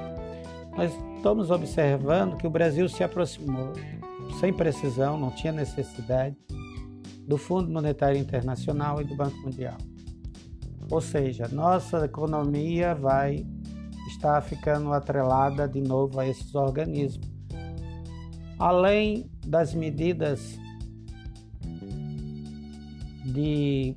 nós 0.78 0.98
estamos 1.18 1.52
observando 1.52 2.38
que 2.38 2.48
o 2.48 2.50
Brasil 2.50 2.88
se 2.88 3.04
aproximou, 3.04 3.74
sem 4.40 4.54
precisão, 4.54 5.20
não 5.20 5.30
tinha 5.32 5.52
necessidade, 5.52 6.38
do 7.28 7.38
Fundo 7.38 7.70
Monetário 7.70 8.18
Internacional 8.18 9.02
e 9.02 9.04
do 9.04 9.14
Banco 9.14 9.38
Mundial. 9.40 9.78
Ou 10.90 11.02
seja, 11.02 11.50
nossa 11.50 12.06
economia 12.06 12.96
vai 12.96 13.46
estar 14.08 14.42
ficando 14.42 14.92
atrelada 14.94 15.68
de 15.68 15.82
novo 15.82 16.20
a 16.20 16.28
esses 16.28 16.56
organismos. 16.56 17.31
Além 18.62 19.28
das 19.44 19.74
medidas 19.74 20.60
de 23.26 23.96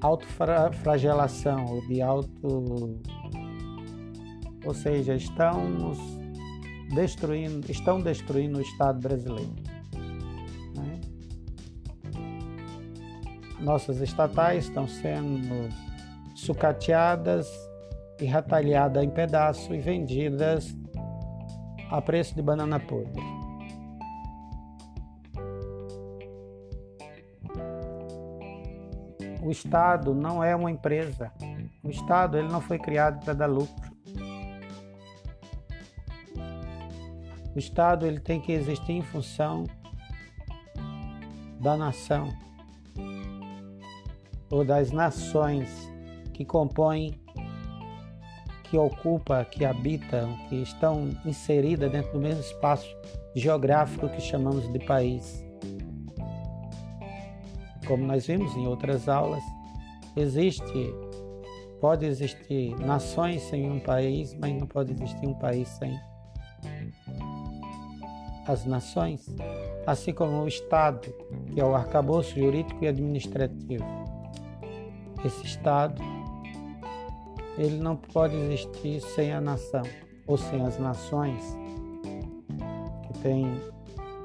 autofragelação 0.00 1.66
ou 1.66 1.86
de 1.88 2.00
auto 2.00 3.00
ou 4.64 4.74
seja, 4.74 5.14
estão 5.14 5.92
destruindo, 6.94 7.70
estão 7.70 8.00
destruindo 8.00 8.58
o 8.58 8.62
Estado 8.62 9.00
brasileiro. 9.00 9.54
Né? 10.76 11.00
Nossas 13.60 14.00
estatais 14.00 14.66
estão 14.66 14.86
sendo 14.86 15.68
sucateadas 16.36 17.48
e 18.20 18.24
retalhadas 18.24 19.02
em 19.02 19.10
pedaços 19.10 19.68
e 19.68 19.78
vendidas 19.78 20.76
a 21.90 22.00
preço 22.00 22.34
de 22.34 22.42
banana 22.42 22.78
podre. 22.78 23.31
Estado 29.52 30.14
não 30.14 30.42
é 30.42 30.56
uma 30.56 30.70
empresa. 30.70 31.30
O 31.82 31.90
Estado 31.90 32.38
ele 32.38 32.48
não 32.48 32.60
foi 32.60 32.78
criado 32.78 33.24
para 33.24 33.34
dar 33.34 33.46
lucro. 33.46 33.92
O 37.54 37.58
Estado 37.58 38.06
ele 38.06 38.18
tem 38.18 38.40
que 38.40 38.50
existir 38.50 38.92
em 38.92 39.02
função 39.02 39.64
da 41.60 41.76
nação 41.76 42.28
ou 44.50 44.64
das 44.64 44.90
nações 44.90 45.68
que 46.32 46.44
compõem, 46.44 47.20
que 48.64 48.76
ocupam, 48.76 49.44
que 49.44 49.64
habitam, 49.64 50.36
que 50.48 50.56
estão 50.56 51.10
inseridas 51.24 51.92
dentro 51.92 52.12
do 52.12 52.18
mesmo 52.18 52.40
espaço 52.40 52.88
geográfico 53.34 54.08
que 54.08 54.20
chamamos 54.20 54.70
de 54.72 54.78
país. 54.78 55.44
Como 57.86 58.06
nós 58.06 58.26
vimos 58.26 58.54
em 58.56 58.66
outras 58.66 59.08
aulas, 59.08 59.42
existe, 60.16 60.94
pode 61.80 62.06
existir 62.06 62.78
nações 62.78 63.42
sem 63.42 63.70
um 63.70 63.80
país, 63.80 64.34
mas 64.34 64.52
não 64.54 64.66
pode 64.66 64.92
existir 64.92 65.26
um 65.26 65.34
país 65.34 65.68
sem 65.68 65.98
as 68.46 68.64
nações, 68.64 69.26
assim 69.86 70.12
como 70.12 70.42
o 70.42 70.48
Estado, 70.48 71.12
que 71.52 71.60
é 71.60 71.64
o 71.64 71.74
arcabouço 71.74 72.38
jurídico 72.38 72.84
e 72.84 72.88
administrativo. 72.88 73.84
Esse 75.24 75.46
Estado, 75.46 76.02
ele 77.56 77.76
não 77.76 77.96
pode 77.96 78.34
existir 78.34 79.00
sem 79.00 79.32
a 79.32 79.40
nação, 79.40 79.82
ou 80.26 80.36
sem 80.36 80.64
as 80.64 80.78
nações, 80.78 81.56
que 83.06 83.18
tem 83.20 83.46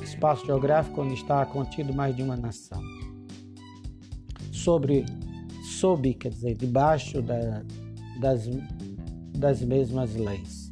espaço 0.02 0.46
geográfico 0.46 1.02
onde 1.02 1.14
está 1.14 1.46
contido 1.46 1.94
mais 1.94 2.16
de 2.16 2.24
uma 2.24 2.36
nação. 2.36 2.82
Sobre, 4.68 5.06
sob, 5.64 6.14
quer 6.16 6.28
dizer, 6.28 6.58
debaixo 6.58 7.22
da, 7.22 7.64
das, 8.20 8.50
das 9.38 9.62
mesmas 9.62 10.14
leis. 10.14 10.70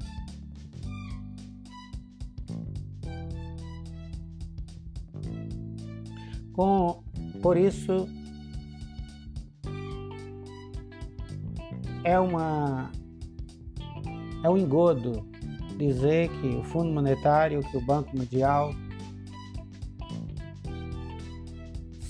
Com, 6.51 7.01
por 7.41 7.55
isso, 7.55 8.09
é 12.03 12.19
uma 12.19 12.91
é 14.43 14.49
um 14.49 14.57
engodo 14.57 15.25
dizer 15.77 16.27
que 16.41 16.47
o 16.47 16.63
Fundo 16.65 16.91
Monetário, 16.91 17.61
que 17.61 17.77
o 17.77 17.81
Banco 17.81 18.13
Mundial 18.13 18.73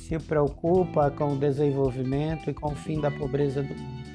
se 0.07 0.19
preocupa 0.19 1.09
com 1.09 1.33
o 1.33 1.35
desenvolvimento 1.35 2.49
e 2.49 2.53
com 2.53 2.67
o 2.67 2.75
fim 2.75 3.01
da 3.01 3.09
pobreza 3.09 3.63
do 3.63 3.73
mundo. 3.73 4.05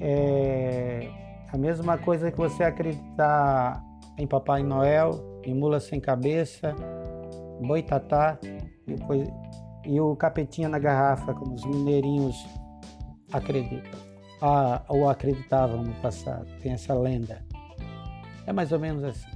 É 0.00 1.08
a 1.52 1.56
mesma 1.56 1.96
coisa 1.96 2.32
que 2.32 2.36
você 2.36 2.64
acreditar 2.64 3.82
em 4.18 4.26
Papai 4.26 4.62
Noel, 4.62 5.40
em 5.44 5.54
Mula 5.54 5.78
Sem 5.78 6.00
Cabeça, 6.00 6.74
Boitatá 7.60 8.38
e, 8.88 9.92
e 9.92 10.00
o 10.00 10.16
Capetinha 10.16 10.68
na 10.68 10.80
Garrafa, 10.80 11.32
como 11.32 11.54
os 11.54 11.64
mineirinhos 11.64 12.36
acreditam. 13.32 14.00
Ah, 14.42 14.82
ou 14.88 15.08
acreditavam 15.08 15.82
no 15.82 15.94
passado. 15.94 16.46
Tem 16.60 16.72
essa 16.72 16.92
lenda. 16.92 17.42
É 18.46 18.52
mais 18.52 18.72
ou 18.72 18.78
menos 18.78 19.04
assim. 19.04 19.35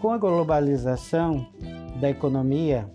Com 0.00 0.12
a 0.12 0.18
globalização 0.18 1.46
da 2.00 2.08
economia, 2.08 2.88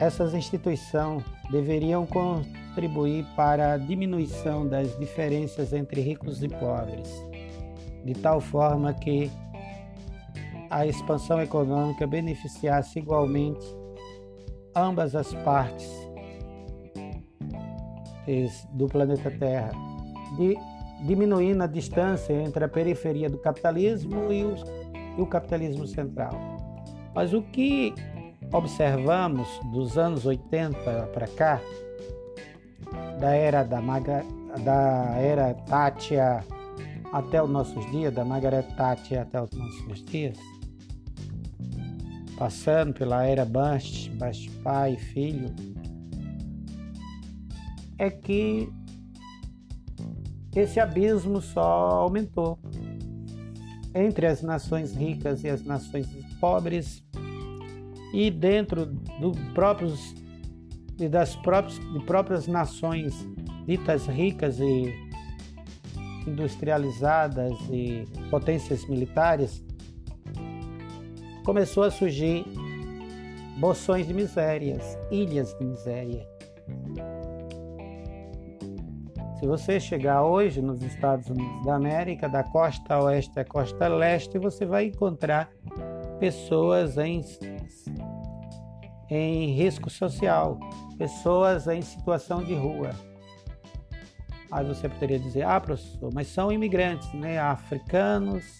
essas 0.00 0.34
instituições 0.34 1.24
deveriam 1.50 2.06
contribuir 2.06 3.24
para 3.34 3.72
a 3.72 3.76
diminuição 3.76 4.66
das 4.66 4.96
diferenças 4.98 5.72
entre 5.72 6.00
ricos 6.00 6.42
e 6.42 6.48
pobres 6.48 7.10
de 8.06 8.14
tal 8.14 8.40
forma 8.40 8.94
que 8.94 9.30
a 10.70 10.86
expansão 10.86 11.42
econômica 11.42 12.06
beneficiasse 12.06 13.00
igualmente 13.00 13.66
ambas 14.74 15.16
as 15.16 15.34
partes 15.34 15.90
do 18.72 18.86
planeta 18.86 19.30
Terra, 19.30 19.70
diminuindo 21.04 21.62
a 21.62 21.66
distância 21.66 22.32
entre 22.32 22.64
a 22.64 22.68
periferia 22.68 23.28
do 23.28 23.38
capitalismo 23.38 24.32
e, 24.32 24.44
os, 24.44 24.64
e 25.16 25.20
o 25.20 25.26
capitalismo 25.26 25.86
central. 25.86 26.32
Mas 27.14 27.32
o 27.32 27.42
que 27.42 27.94
observamos 28.52 29.48
dos 29.72 29.96
anos 29.98 30.26
80 30.26 31.08
para 31.12 31.26
cá, 31.28 31.60
da 33.18 33.30
era 33.30 33.62
da, 33.62 33.80
Maga, 33.80 34.24
da 34.64 35.16
era 35.18 35.54
Tátia 35.54 36.44
até 37.12 37.42
os 37.42 37.48
nossos 37.48 37.90
dias, 37.90 38.12
da 38.12 38.24
Margaret 38.24 38.64
Thatcher 38.76 39.22
até 39.22 39.40
os 39.40 39.50
nossos 39.52 40.04
dias, 40.04 40.38
passando 42.38 42.92
pela 42.92 43.24
era 43.24 43.44
Bush, 43.44 44.08
Bush 44.08 44.48
pai 44.62 44.94
e 44.94 44.98
filho, 44.98 45.54
é 47.98 48.10
que 48.10 48.68
esse 50.54 50.78
abismo 50.78 51.40
só 51.40 51.62
aumentou 51.62 52.58
entre 53.96 54.26
as 54.26 54.42
nações 54.42 54.94
ricas 54.94 55.42
e 55.42 55.48
as 55.48 55.64
nações 55.64 56.06
pobres 56.38 57.02
e 58.12 58.30
dentro 58.30 58.86
do 58.86 59.32
próprios 59.54 60.14
e 60.98 61.08
das 61.08 61.34
próprias, 61.36 61.78
de 61.78 62.00
próprias 62.04 62.46
nações 62.46 63.26
ditas 63.66 64.06
ricas 64.06 64.60
e 64.60 64.94
industrializadas 66.26 67.52
e 67.70 68.04
potências 68.30 68.88
militares, 68.88 69.62
começou 71.44 71.84
a 71.84 71.90
surgir 71.90 72.44
bolsões 73.58 74.06
de 74.06 74.14
misérias, 74.14 74.98
ilhas 75.10 75.54
de 75.58 75.64
miséria. 75.64 76.28
Se 79.38 79.46
você 79.46 79.78
chegar 79.78 80.24
hoje 80.24 80.62
nos 80.62 80.82
Estados 80.82 81.28
Unidos 81.28 81.66
da 81.66 81.74
América, 81.74 82.26
da 82.26 82.42
costa 82.42 82.98
oeste 83.02 83.38
à 83.38 83.44
costa 83.44 83.86
leste, 83.86 84.38
você 84.38 84.64
vai 84.64 84.86
encontrar 84.86 85.50
pessoas 86.18 86.96
em, 86.96 87.22
em 89.10 89.52
risco 89.52 89.90
social, 89.90 90.58
pessoas 90.96 91.66
em 91.66 91.82
situação 91.82 92.42
de 92.42 92.54
rua. 92.54 92.92
Aí 94.50 94.64
você 94.64 94.88
poderia 94.88 95.18
dizer, 95.18 95.42
ah, 95.42 95.60
professor, 95.60 96.10
mas 96.14 96.28
são 96.28 96.50
imigrantes, 96.50 97.12
né? 97.12 97.38
Africanos, 97.38 98.58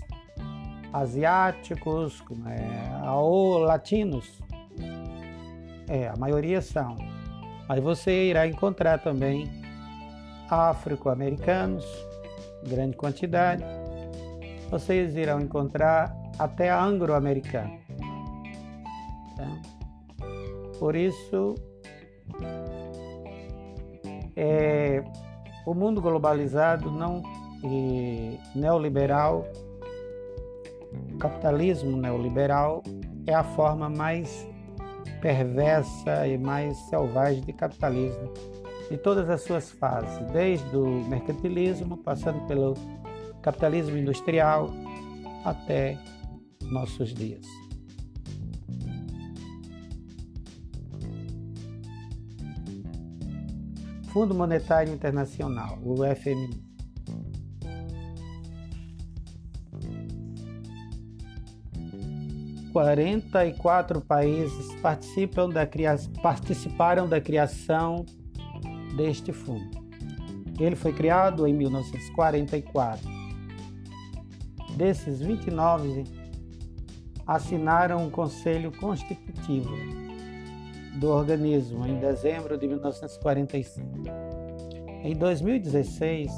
asiáticos, 0.93 2.23
é, 2.49 3.11
ou 3.11 3.59
latinos. 3.61 4.43
É, 5.89 6.09
a 6.09 6.17
maioria 6.19 6.61
são. 6.61 6.97
Mas 7.67 7.83
você 7.83 8.27
irá 8.27 8.47
encontrar 8.47 8.99
também 8.99 9.65
afro-americanos, 10.50 11.85
grande 12.66 12.96
quantidade. 12.96 13.64
Vocês 14.70 15.16
irão 15.16 15.40
encontrar 15.40 16.14
até 16.38 16.70
anglo-americano. 16.70 17.78
Tá? 19.37 19.62
Por 20.78 20.96
isso, 20.96 21.54
é, 24.35 25.02
o 25.64 25.74
mundo 25.74 26.00
globalizado 26.00 26.90
não 26.90 27.22
e 27.64 28.38
neoliberal, 28.54 29.46
capitalismo 31.18 31.96
neoliberal 31.96 32.82
é 33.26 33.35
a 33.35 33.42
forma 33.42 33.88
mais 33.88 34.46
perversa 35.20 36.26
e 36.26 36.38
mais 36.38 36.76
selvagem 36.88 37.42
de 37.42 37.52
capitalismo 37.52 38.32
de 38.90 38.96
todas 38.96 39.29
as 39.29 39.42
suas 39.42 39.70
fases, 39.70 40.18
desde 40.33 40.77
o 40.77 41.05
mercantilismo, 41.09 41.96
passando 41.96 42.46
pelo 42.46 42.75
capitalismo 43.42 43.96
industrial 43.96 44.70
até 45.44 45.99
nossos 46.62 47.12
dias. 47.14 47.46
Fundo 54.12 54.35
Monetário 54.35 54.92
Internacional, 54.94 55.79
o 55.85 55.96
FMI. 55.96 56.64
Quarenta 62.72 63.46
e 63.46 63.53
quatro 63.55 64.01
países 64.01 64.75
participam 64.81 65.49
da 65.49 65.68
participaram 66.22 67.09
da 67.09 67.20
criação 67.20 68.05
deste 68.96 69.32
fundo. 69.32 69.87
Ele 70.59 70.74
foi 70.74 70.92
criado 70.92 71.46
em 71.46 71.54
1944. 71.54 73.09
Desses 74.76 75.20
29 75.20 76.04
assinaram 77.26 78.04
um 78.04 78.11
conselho 78.11 78.72
constitutivo 78.72 79.70
do 80.98 81.11
organismo 81.11 81.87
em 81.87 81.98
dezembro 81.98 82.56
de 82.56 82.66
1945. 82.66 83.87
Em 85.02 85.14
2016, 85.14 86.32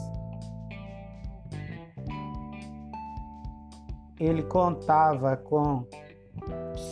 ele 4.18 4.42
contava 4.42 5.36
com 5.36 5.86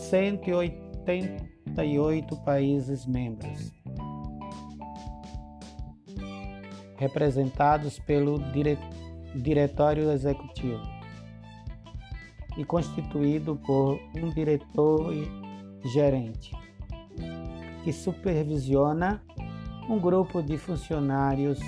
188 0.09 2.37
países 2.37 3.05
membros, 3.05 3.73
representados 6.97 7.99
pelo 7.99 8.39
Diretório 9.35 10.11
Executivo 10.11 10.81
e 12.57 12.65
constituído 12.65 13.55
por 13.55 13.99
um 14.15 14.29
diretor 14.31 15.13
e 15.13 15.89
gerente 15.89 16.51
que 17.83 17.93
supervisiona 17.93 19.21
um 19.87 19.99
grupo 19.99 20.41
de 20.41 20.57
funcionários 20.57 21.59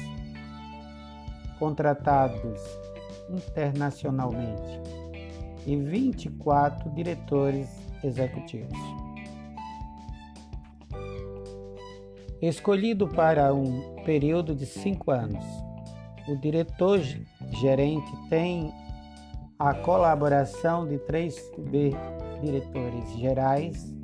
contratados 1.58 2.60
internacionalmente 3.30 4.82
e 5.66 5.76
24 5.76 6.90
diretores 6.92 7.70
executivos. 8.04 8.78
Escolhido 12.42 13.08
para 13.08 13.54
um 13.54 13.99
período 14.10 14.56
de 14.56 14.66
cinco 14.66 15.12
anos, 15.12 15.46
o 16.28 16.36
diretor 16.36 17.00
gerente 17.62 18.12
tem 18.28 18.74
a 19.60 19.72
colaboração 19.72 20.88
de 20.88 20.98
três 20.98 21.40
diretores 22.42 23.14
gerais 23.20 23.96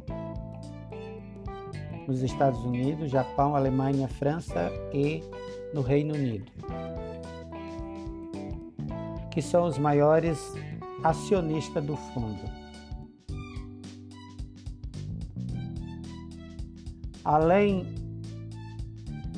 nos 2.08 2.22
Estados 2.22 2.64
Unidos, 2.64 3.10
Japão, 3.10 3.56
Alemanha, 3.56 4.08
França 4.08 4.72
e 4.94 5.24
no 5.74 5.82
Reino 5.82 6.14
Unido, 6.14 6.52
que 9.32 9.42
são 9.42 9.66
os 9.66 9.80
maiores 9.80 10.40
acionistas 11.04 11.84
do 11.84 11.98
fundo. 11.98 12.44
Além 17.24 18.05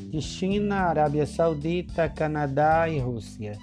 de 0.09 0.21
China, 0.21 0.75
Arábia 0.81 1.25
Saudita, 1.25 2.09
Canadá 2.09 2.89
e 2.89 2.99
Rússia. 2.99 3.57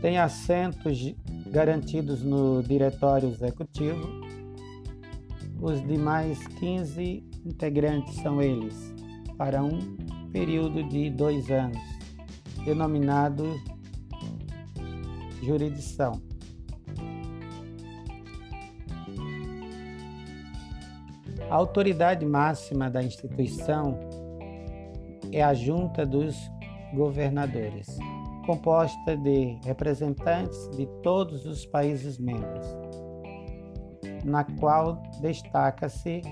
Tem 0.00 0.18
assentos 0.18 1.14
garantidos 1.50 2.22
no 2.22 2.62
diretório 2.62 3.28
executivo 3.28 4.30
os 5.62 5.86
demais 5.86 6.38
15 6.58 7.22
integrantes 7.44 8.14
são 8.22 8.40
eles, 8.40 8.94
para 9.36 9.62
um 9.62 9.94
período 10.32 10.82
de 10.88 11.10
dois 11.10 11.50
anos, 11.50 11.78
denominado 12.64 13.60
jurisdição. 15.42 16.29
A 21.50 21.56
autoridade 21.56 22.24
máxima 22.24 22.88
da 22.88 23.02
instituição 23.02 23.98
é 25.32 25.42
a 25.42 25.52
Junta 25.52 26.06
dos 26.06 26.36
Governadores, 26.94 27.98
composta 28.46 29.16
de 29.16 29.58
representantes 29.64 30.68
de 30.76 30.86
todos 31.02 31.44
os 31.44 31.66
países 31.66 32.18
membros 32.18 32.66
na 34.24 34.44
qual 34.44 35.02
destaca-se 35.20 36.22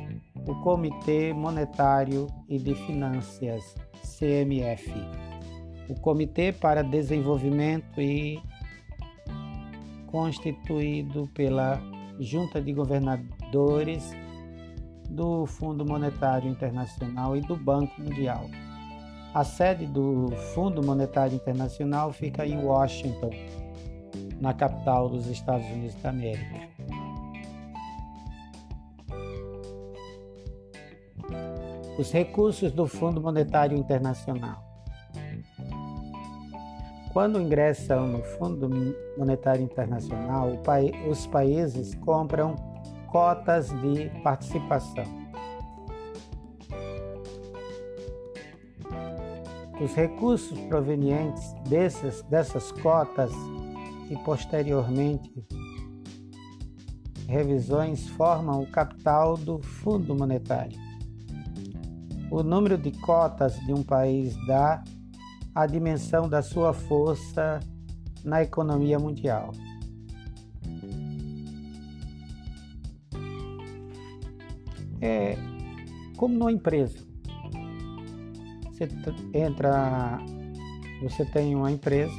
o 0.47 0.55
Comitê 0.63 1.33
Monetário 1.33 2.27
e 2.49 2.59
de 2.59 2.75
Finanças, 2.75 3.75
CMF, 4.03 4.93
o 5.89 5.95
Comitê 6.01 6.53
para 6.53 6.83
Desenvolvimento 6.83 8.01
e 8.01 8.41
constituído 10.07 11.29
pela 11.35 11.81
Junta 12.19 12.61
de 12.61 12.73
Governadores 12.73 14.15
do 15.09 15.47
Fundo 15.47 15.85
Monetário 15.85 16.51
Internacional 16.51 17.37
e 17.37 17.41
do 17.41 17.57
Banco 17.57 18.01
Mundial. 18.01 18.49
A 19.35 19.45
sede 19.45 19.87
do 19.87 20.29
Fundo 20.55 20.83
Monetário 20.83 21.35
Internacional 21.35 22.13
fica 22.13 22.47
em 22.47 22.63
Washington, 22.63 23.31
na 24.41 24.53
capital 24.53 25.09
dos 25.09 25.27
Estados 25.27 25.67
Unidos 25.67 25.95
da 26.03 26.11
América. 26.11 26.69
os 31.99 32.13
recursos 32.13 32.71
do 32.71 32.87
Fundo 32.87 33.21
Monetário 33.21 33.77
Internacional. 33.77 34.63
Quando 37.13 37.41
ingressam 37.41 38.07
no 38.07 38.23
Fundo 38.23 38.71
Monetário 39.19 39.63
Internacional, 39.63 40.53
os 41.11 41.27
países 41.27 41.97
compram 41.97 42.55
cotas 43.09 43.69
de 43.81 44.09
participação. 44.23 45.05
Os 49.81 49.95
recursos 49.95 50.59
provenientes 50.63 51.53
dessas, 51.69 52.23
dessas 52.23 52.73
cotas 52.73 53.31
e 54.11 54.17
posteriormente 54.25 55.47
revisões 57.29 58.09
formam 58.09 58.63
o 58.63 58.67
capital 58.67 59.37
do 59.37 59.59
Fundo 59.59 60.15
Monetário. 60.15 60.77
O 62.31 62.43
número 62.43 62.77
de 62.77 62.91
cotas 62.91 63.55
de 63.61 63.73
um 63.73 63.83
país 63.83 64.35
dá 64.47 64.83
a 65.55 65.67
dimensão 65.67 66.29
da 66.29 66.43
sua 66.43 66.73
força 66.73 67.61
na 68.25 68.43
economia 68.43 68.99
mundial. 68.99 69.53
É 75.01 75.37
como 76.19 76.35
numa 76.37 76.53
empresa. 76.53 76.99
Você 78.73 78.89
entra, 79.33 80.19
você 81.01 81.25
tem 81.25 81.55
uma 81.55 81.71
empresa, 81.71 82.19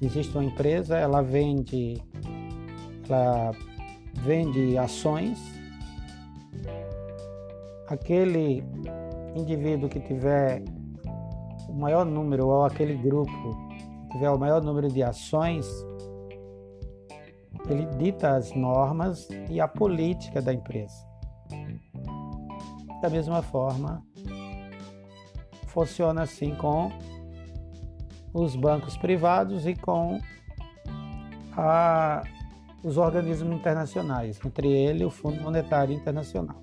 existe 0.00 0.36
uma 0.36 0.44
empresa, 0.44 0.96
ela 0.96 1.22
vende, 1.22 2.02
ela 3.08 3.52
vende 4.22 4.76
ações. 4.76 5.38
Aquele 7.88 8.64
indivíduo 9.34 9.88
que 9.88 10.00
tiver 10.00 10.62
o 11.68 11.72
maior 11.72 12.04
número 12.04 12.46
ou 12.48 12.64
aquele 12.64 12.94
grupo 12.94 13.56
que 14.08 14.14
tiver 14.14 14.30
o 14.30 14.38
maior 14.38 14.62
número 14.62 14.88
de 14.88 15.02
ações, 15.02 15.66
ele 17.68 17.86
dita 17.96 18.36
as 18.36 18.54
normas 18.54 19.28
e 19.50 19.60
a 19.60 19.68
política 19.68 20.40
da 20.40 20.52
empresa. 20.52 21.06
Da 23.00 23.08
mesma 23.08 23.42
forma, 23.42 24.02
funciona 25.66 26.22
assim 26.22 26.54
com 26.54 26.90
os 28.32 28.56
bancos 28.56 28.96
privados 28.96 29.66
e 29.66 29.74
com 29.74 30.18
a, 31.56 32.22
os 32.82 32.96
organismos 32.96 33.56
internacionais, 33.56 34.40
entre 34.44 34.68
ele 34.68 35.04
o 35.04 35.10
Fundo 35.10 35.40
Monetário 35.40 35.94
Internacional 35.94 36.60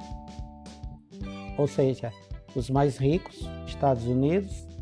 Ou 1.55 1.67
seja, 1.67 2.11
os 2.55 2.67
mais 2.71 2.97
ricos, 2.97 3.47
Estados 3.67 4.07
Unidos, 4.07 4.74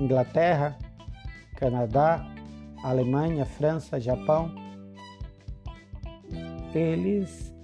Inglaterra, 0.00 0.76
Canadá, 1.56 2.24
Alemanha, 2.82 3.44
França, 3.44 4.00
Japão, 4.00 4.54
eles 6.74 7.54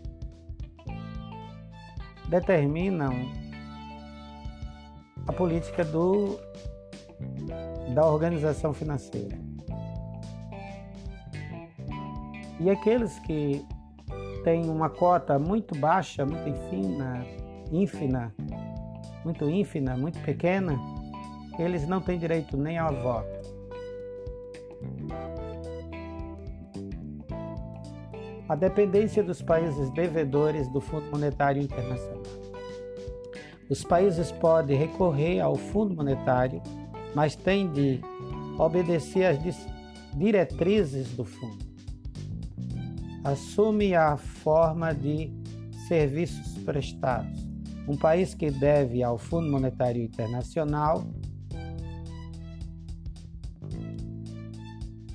determinam 2.29 3.13
a 5.27 5.33
política 5.33 5.85
do, 5.85 6.39
da 7.95 8.07
organização 8.07 8.73
financeira. 8.73 9.37
E 12.61 12.71
aqueles 12.71 13.19
que 13.21 13.65
têm 14.45 14.69
uma 14.69 14.89
cota 14.89 15.39
muito 15.39 15.77
baixa, 15.79 16.25
muito 16.25 16.49
ínfina, 17.73 18.33
muito 19.25 19.49
ínfima, 19.49 19.97
muito 19.97 20.19
pequena, 20.21 20.79
eles 21.63 21.87
não 21.87 22.01
têm 22.01 22.19
direito 22.19 22.57
nem 22.57 22.79
ao 22.79 22.95
voto. 22.95 23.61
A 28.49 28.57
dependência 28.57 29.23
dos 29.23 29.41
países 29.41 29.91
devedores 29.91 30.69
do 30.69 30.81
Fundo 30.81 31.11
Monetário 31.11 31.63
Internacional. 31.63 32.23
Os 33.69 33.85
países 33.85 34.33
podem 34.33 34.77
recorrer 34.77 35.41
ao 35.41 35.55
Fundo 35.55 35.95
Monetário, 35.95 36.61
mas 37.15 37.37
têm 37.37 37.71
de 37.71 38.01
obedecer 38.59 39.27
às 39.27 39.39
diretrizes 40.17 41.13
do 41.13 41.25
fundo. 41.25 41.65
Assume 43.23 43.95
a 43.95 44.17
forma 44.17 44.93
de 44.93 45.31
serviços 45.87 46.59
prestados. 46.65 47.47
Um 47.87 47.97
país 47.97 48.35
que 48.35 48.51
deve 48.51 49.03
ao 49.03 49.19
Fundo 49.19 49.51
Monetário 49.51 50.03
Internacional 50.03 51.05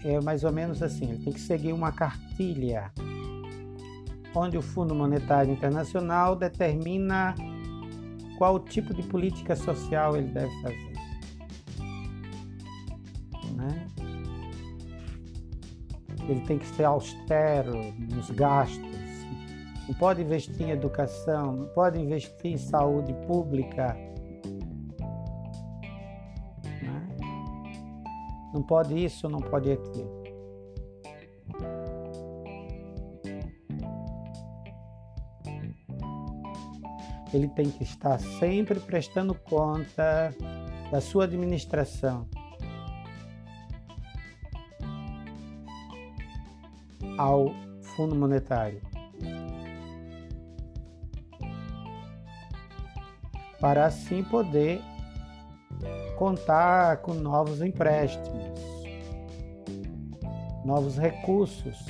é 0.09 0.21
mais 0.21 0.43
ou 0.43 0.51
menos 0.51 0.81
assim: 0.83 1.09
ele 1.09 1.23
tem 1.23 1.33
que 1.33 1.39
seguir 1.39 1.73
uma 1.73 1.91
cartilha, 1.91 2.91
onde 4.35 4.57
o 4.57 4.61
Fundo 4.61 4.93
Monetário 4.93 5.51
Internacional 5.51 6.35
determina 6.35 7.33
qual 8.37 8.59
tipo 8.59 8.93
de 8.93 9.03
política 9.03 9.55
social 9.55 10.15
ele 10.15 10.27
deve 10.27 10.53
fazer. 10.61 10.93
Né? 13.55 13.87
Ele 16.27 16.41
tem 16.41 16.57
que 16.57 16.67
ser 16.67 16.83
austero 16.83 17.93
nos 18.13 18.29
gastos, 18.31 19.05
não 19.87 19.95
pode 19.95 20.21
investir 20.21 20.61
em 20.61 20.71
educação, 20.71 21.55
não 21.55 21.67
pode 21.67 21.99
investir 21.99 22.51
em 22.51 22.57
saúde 22.57 23.13
pública 23.27 23.95
Não 28.55 28.63
pode 28.63 28.97
isso, 29.03 29.27
não 29.27 29.41
pode 29.41 29.69
aquilo. 29.69 30.23
Ele 37.33 37.49
tem 37.49 37.69
que 37.69 37.83
estar 37.83 38.17
sempre 38.17 38.79
prestando 38.79 39.35
conta 39.35 40.33
da 40.89 41.01
sua 41.01 41.25
administração. 41.25 42.29
Ao 47.17 47.47
Fundo 47.81 48.15
Monetário. 48.15 48.81
Para 53.59 53.87
assim 53.87 54.23
poder 54.23 54.81
contar 56.15 56.97
com 56.97 57.13
novos 57.13 57.61
empréstimos, 57.61 58.59
novos 60.63 60.97
recursos. 60.97 61.85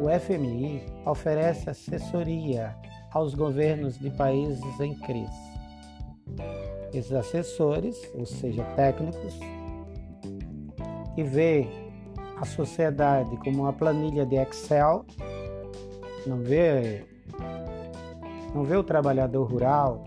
O 0.00 0.08
FMI 0.18 0.82
oferece 1.04 1.68
assessoria 1.68 2.74
aos 3.12 3.34
governos 3.34 3.98
de 3.98 4.10
países 4.10 4.80
em 4.80 4.94
crise. 4.94 5.50
Esses 6.92 7.12
assessores, 7.12 7.96
ou 8.14 8.24
seja, 8.24 8.64
técnicos, 8.76 9.38
que 11.14 11.22
vê 11.22 11.68
a 12.36 12.44
sociedade 12.46 13.36
como 13.38 13.62
uma 13.62 13.72
planilha 13.72 14.24
de 14.24 14.36
Excel, 14.36 15.04
não 16.26 16.38
vê 16.38 17.04
não 18.54 18.64
vê 18.64 18.76
o 18.76 18.82
trabalhador 18.82 19.44
rural, 19.44 20.04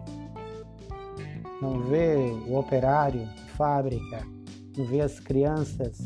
não 1.62 1.82
vê 1.82 2.15
o 2.47 2.58
operário 2.58 3.25
de 3.25 3.51
fábrica, 3.51 4.27
não 4.77 4.86
vê 4.86 5.01
as 5.01 5.19
crianças, 5.19 5.97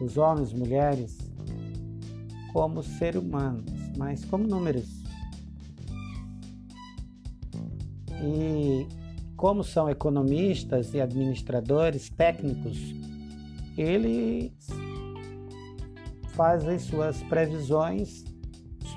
os 0.00 0.16
homens, 0.16 0.52
mulheres, 0.52 1.18
como 2.52 2.82
seres 2.82 3.20
humanos, 3.20 3.64
mas 3.96 4.24
como 4.24 4.46
números. 4.46 5.02
E 8.20 8.86
como 9.36 9.62
são 9.62 9.88
economistas 9.88 10.92
e 10.94 11.00
administradores 11.00 12.08
técnicos, 12.10 12.78
eles 13.76 14.52
fazem 16.34 16.78
suas 16.78 17.22
previsões, 17.24 18.24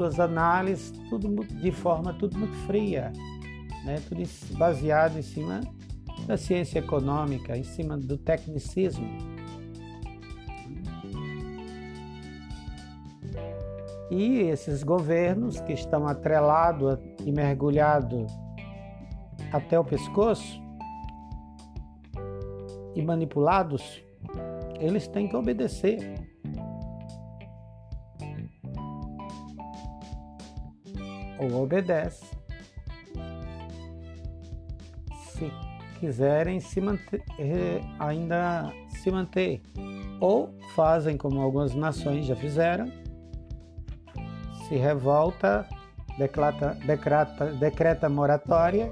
suas 0.02 0.20
análises, 0.20 0.92
tudo 1.10 1.46
de 1.46 1.72
forma 1.72 2.12
tudo 2.14 2.36
muito 2.36 2.58
fria, 2.66 3.14
né? 3.86 4.02
tudo 4.10 4.24
baseado 4.58 5.20
em 5.20 5.22
cima 5.22 5.62
da 6.26 6.36
ciência 6.36 6.80
econômica, 6.80 7.56
em 7.56 7.64
cima 7.64 7.96
do 7.96 8.18
tecnicismo. 8.18 9.08
E 14.10 14.40
esses 14.40 14.82
governos 14.82 15.62
que 15.62 15.74
estão 15.74 16.08
atrelados 16.08 16.98
e 17.24 17.32
mergulhados 17.32 18.32
até 19.54 19.80
o 19.80 19.86
pescoço 19.86 20.60
e 22.96 23.04
manipulados, 23.04 24.04
eles 24.80 25.08
têm 25.08 25.30
que 25.30 25.36
obedecer. 25.36 26.21
Ou 31.42 31.64
obedece. 31.64 32.24
Se 35.32 35.52
quiserem 36.00 36.60
se 36.60 36.80
manter, 36.80 37.24
eh, 37.40 37.82
ainda 37.98 38.72
se 38.90 39.10
manter. 39.10 39.60
Ou 40.20 40.54
fazem 40.76 41.18
como 41.18 41.42
algumas 41.42 41.74
nações 41.74 42.28
já 42.28 42.36
fizeram, 42.36 42.86
se 44.68 44.76
revolta, 44.76 45.68
decreta, 46.20 46.78
decreta, 46.86 47.46
decreta 47.54 48.08
moratória 48.08 48.92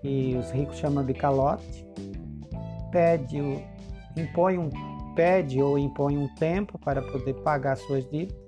que 0.00 0.34
os 0.34 0.50
ricos 0.50 0.78
chamam 0.78 1.04
de 1.04 1.12
calote, 1.12 1.86
pede, 2.90 3.38
impõe 4.16 4.56
um, 4.56 4.70
pede 5.14 5.60
ou 5.60 5.78
impõe 5.78 6.16
um 6.16 6.34
tempo 6.36 6.78
para 6.78 7.02
poder 7.02 7.34
pagar 7.42 7.76
suas 7.76 8.08
dívidas 8.08 8.45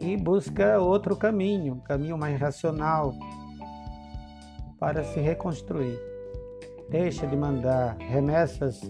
e 0.00 0.16
busca 0.16 0.78
outro 0.78 1.14
caminho, 1.14 1.74
um 1.74 1.80
caminho 1.80 2.16
mais 2.16 2.40
racional 2.40 3.14
para 4.78 5.04
se 5.04 5.20
reconstruir. 5.20 5.98
Deixa 6.88 7.26
de 7.26 7.36
mandar 7.36 7.96
remessas 7.98 8.80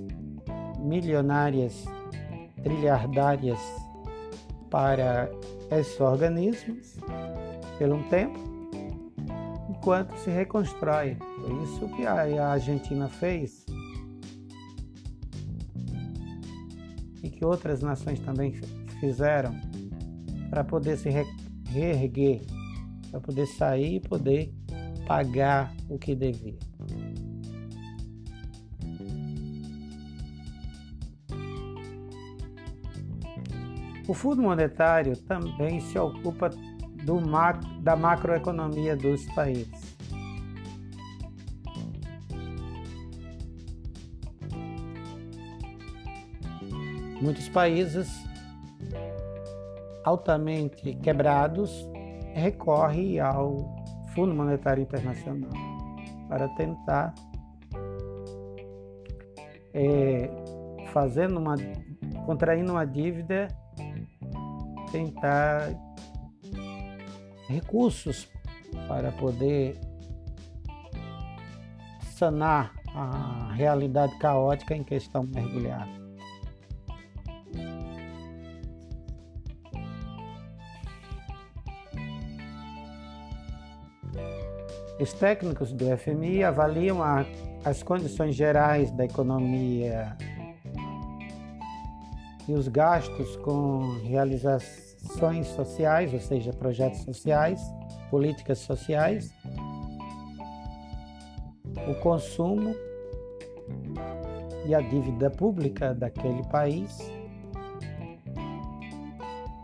milionárias, 0.79 1.85
trilhardárias 2.62 3.59
para 4.70 5.29
esses 5.70 6.01
organismos 6.01 6.96
por 7.77 7.88
um 7.92 8.03
tempo 8.05 8.38
enquanto 9.68 10.16
se 10.18 10.31
reconstrói. 10.31 11.16
Foi 11.16 11.62
isso 11.64 11.88
que 11.96 12.07
a 12.07 12.49
Argentina 12.53 13.09
fez 13.09 13.66
e 17.23 17.29
que 17.29 17.44
outras 17.44 17.83
nações 17.83 18.20
também 18.20 18.53
fizeram 19.01 19.70
para 20.51 20.65
poder 20.65 20.99
se 20.99 21.09
reerguer, 21.69 22.43
para 23.11 23.21
poder 23.21 23.47
sair 23.47 23.97
e 23.97 24.01
poder 24.01 24.53
pagar 25.07 25.73
o 25.89 25.97
que 25.97 26.15
devia. 26.15 26.59
O 34.09 34.15
Fundo 34.15 34.43
Monetário 34.43 35.17
também 35.17 35.81
se 35.81 35.97
ocupa 35.97 36.51
do 37.05 37.21
macro, 37.21 37.81
da 37.81 37.95
macroeconomia 37.95 38.97
dos 38.97 39.25
países. 39.27 39.97
Muitos 47.21 47.49
países 47.51 48.09
altamente 50.05 50.95
quebrados 50.97 51.89
recorrem 52.35 53.19
ao 53.21 53.77
Fundo 54.15 54.35
Monetário 54.35 54.83
Internacional 54.83 55.51
para 56.29 56.49
tentar 56.51 57.15
é, 59.75 60.29
fazendo 60.93 61.39
uma 61.39 61.55
contraindo 62.27 62.73
uma 62.73 62.85
dívida 62.85 63.49
tentar 64.91 65.71
recursos 67.49 68.29
para 68.87 69.11
poder 69.13 69.79
sanar 72.17 72.73
a 72.95 73.53
realidade 73.55 74.17
caótica 74.19 74.75
em 74.75 74.85
que 74.85 74.95
estão 74.95 75.23
mergulhados. 75.23 76.00
Os 85.01 85.13
técnicos 85.15 85.73
do 85.73 85.97
FMI 85.97 86.45
avaliam 86.45 87.03
a, 87.03 87.25
as 87.65 87.83
condições 87.83 88.35
gerais 88.35 88.91
da 88.93 89.05
economia 89.05 90.17
e 92.47 92.53
os 92.53 92.69
gastos 92.69 93.37
com 93.37 93.99
realização 94.03 94.91
ações 95.09 95.47
sociais, 95.49 96.13
ou 96.13 96.21
seja, 96.21 96.53
projetos 96.53 97.01
sociais, 97.01 97.61
políticas 98.11 98.59
sociais, 98.59 99.33
o 101.89 101.95
consumo 102.01 102.75
e 104.67 104.75
a 104.75 104.81
dívida 104.81 105.31
pública 105.31 105.95
daquele 105.95 106.43
país, 106.45 106.99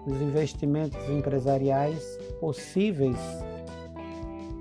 os 0.07 0.21
investimentos 0.21 1.09
empresariais 1.09 2.19
possíveis 2.41 3.19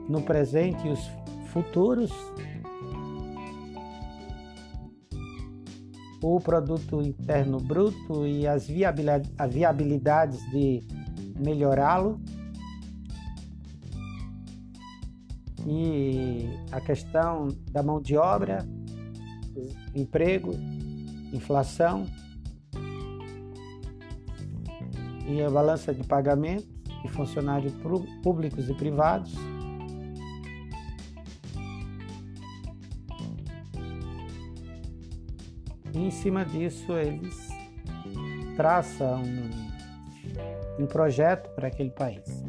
no 0.08 0.22
presente 0.22 0.88
e 0.88 0.91
os 0.91 1.10
futuros 1.48 2.12
o 6.26 6.39
produto 6.39 7.02
interno 7.02 7.60
bruto 7.60 8.26
e 8.26 8.48
as 8.48 8.68
viabilidades 8.68 10.39
de 10.50 10.82
melhorá-lo. 11.38 12.20
E 15.68 16.48
a 16.72 16.82
questão 16.82 17.48
da 17.72 17.84
mão 17.84 18.02
de 18.02 18.18
obra, 18.18 18.68
emprego, 19.94 20.52
inflação 21.32 22.06
e 25.28 25.41
a 25.41 25.50
balança 25.50 25.94
de 25.94 26.04
pagamento 26.04 26.68
de 27.04 27.08
funcionários 27.10 27.74
públicos 28.24 28.68
e 28.68 28.74
privados 28.74 29.34
em 36.06 36.12
cima 36.12 36.46
disso 36.46 36.94
eles 36.94 37.50
traçam 38.56 39.24
um, 39.24 40.84
um 40.84 40.86
projeto 40.86 41.50
para 41.56 41.68
aquele 41.68 41.89
país. 41.89 42.44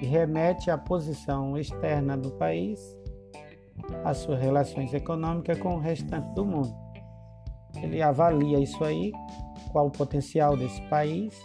E 0.00 0.06
remete 0.06 0.70
à 0.70 0.78
posição 0.78 1.56
externa 1.56 2.16
do 2.16 2.30
país, 2.32 2.80
às 4.04 4.18
suas 4.18 4.40
relações 4.40 4.92
econômicas 4.92 5.58
com 5.58 5.76
o 5.76 5.80
restante 5.80 6.32
do 6.34 6.44
mundo. 6.44 6.74
Ele 7.80 8.02
avalia 8.02 8.58
isso 8.58 8.82
aí, 8.82 9.12
qual 9.70 9.86
o 9.86 9.90
potencial 9.90 10.56
desse 10.56 10.80
país. 10.82 11.40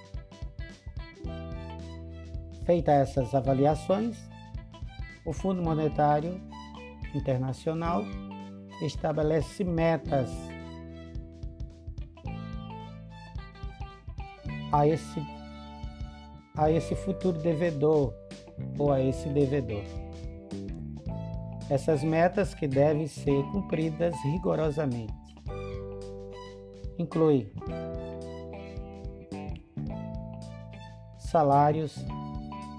Feita 2.66 2.92
essas 2.92 3.36
avaliações, 3.36 4.18
o 5.26 5.34
Fundo 5.34 5.62
Monetário 5.62 6.40
internacional 7.14 8.04
estabelece 8.82 9.64
metas 9.64 10.30
a 14.72 14.88
esse, 14.88 15.22
a 16.58 16.72
esse 16.72 16.96
futuro 16.96 17.38
devedor 17.40 18.14
ou 18.78 18.92
a 18.92 19.00
esse 19.00 19.30
devedor. 19.30 19.84
Essas 21.70 22.04
metas 22.04 22.54
que 22.54 22.68
devem 22.68 23.08
ser 23.08 23.42
cumpridas 23.52 24.16
rigorosamente. 24.24 25.14
Inclui 26.98 27.52
salários, 31.18 31.96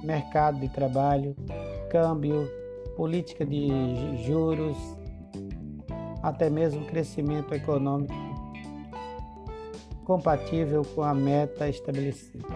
mercado 0.02 0.60
de 0.60 0.68
trabalho, 0.68 1.34
câmbio, 1.90 2.48
política 2.96 3.44
de 3.44 3.68
juros, 4.24 4.76
até 6.22 6.48
mesmo 6.48 6.84
crescimento 6.86 7.54
econômico 7.54 8.14
compatível 10.04 10.82
com 10.94 11.02
a 11.02 11.14
meta 11.14 11.68
estabelecida. 11.68 12.46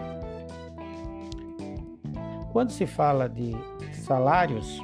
Quando 2.51 2.71
se 2.71 2.85
fala 2.85 3.27
de 3.27 3.53
salários, 3.93 4.79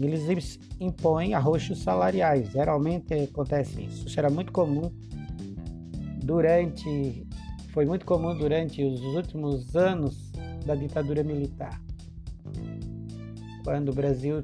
eles 0.00 0.58
impõem 0.80 1.34
arroxos 1.34 1.82
salariais. 1.82 2.50
Geralmente 2.50 3.14
acontece 3.14 3.82
isso. 3.82 4.06
Isso 4.06 4.18
era 4.18 4.30
muito 4.30 4.52
comum 4.52 4.90
durante 6.22 7.26
foi 7.72 7.84
muito 7.84 8.04
comum 8.04 8.36
durante 8.36 8.82
os 8.82 9.00
últimos 9.14 9.76
anos 9.76 10.32
da 10.64 10.74
ditadura 10.74 11.22
militar. 11.22 11.80
Quando 13.68 13.90
o 13.90 13.92
Brasil 13.92 14.42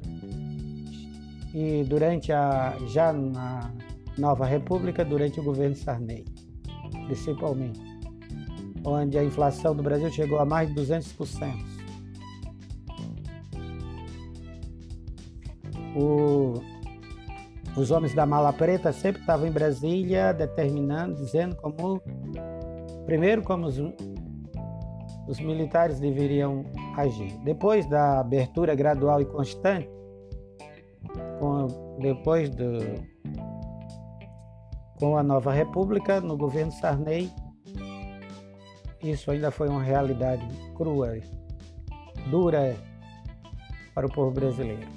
e 1.51 1.83
durante 1.83 2.31
a 2.31 2.77
já 2.85 3.11
na 3.11 3.73
nova 4.15 4.45
república, 4.45 5.03
durante 5.03 5.39
o 5.39 5.43
governo 5.43 5.75
Sarney, 5.75 6.23
principalmente, 7.07 7.81
onde 8.83 9.17
a 9.17 9.23
inflação 9.23 9.75
do 9.75 9.81
Brasil 9.81 10.11
chegou 10.11 10.37
a 10.37 10.45
mais 10.45 10.69
de 10.69 10.75
200%. 10.79 11.55
O, 15.95 16.61
os 17.75 17.89
homens 17.89 18.13
da 18.13 18.27
mala 18.27 18.53
preta 18.53 18.93
sempre 18.93 19.21
estavam 19.21 19.47
em 19.47 19.51
Brasília 19.51 20.33
determinando, 20.33 21.15
dizendo 21.15 21.55
como, 21.55 21.99
primeiro, 23.07 23.41
como 23.41 23.65
os, 23.65 23.81
os 25.27 25.39
militares 25.39 25.99
deveriam 25.99 26.63
agir. 26.97 27.37
Depois 27.43 27.85
da 27.87 28.19
abertura 28.19 28.75
gradual 28.75 29.21
e 29.21 29.25
constante, 29.25 29.89
com, 31.39 31.97
depois 31.99 32.49
do, 32.49 32.79
com 34.99 35.17
a 35.17 35.23
nova 35.23 35.51
república, 35.51 36.19
no 36.21 36.37
governo 36.37 36.71
Sarney, 36.71 37.31
isso 39.03 39.29
ainda 39.29 39.51
foi 39.51 39.67
uma 39.67 39.83
realidade 39.83 40.45
crua, 40.75 41.19
dura 42.29 42.75
para 43.93 44.07
o 44.07 44.11
povo 44.11 44.31
brasileiro. 44.31 44.87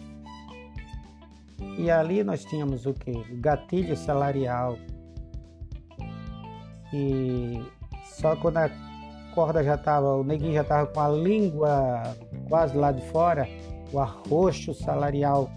E 1.77 1.91
ali 1.91 2.25
nós 2.25 2.45
tínhamos 2.45 2.87
o 2.87 2.95
que? 2.95 3.13
Gatilho 3.35 3.97
salarial. 3.97 4.77
E 6.93 7.63
só 8.05 8.35
quando 8.35 8.57
a 8.57 8.88
corda 9.39 9.63
já 9.63 9.77
estava, 9.77 10.17
o 10.17 10.25
neguinho 10.25 10.55
já 10.55 10.63
estava 10.63 10.85
com 10.89 10.99
a 10.99 11.09
língua 11.09 12.03
quase 12.49 12.77
lá 12.77 12.91
de 12.91 13.01
fora, 13.03 13.49
o 13.93 14.01
arroxo 14.01 14.75
salarial 14.75 15.49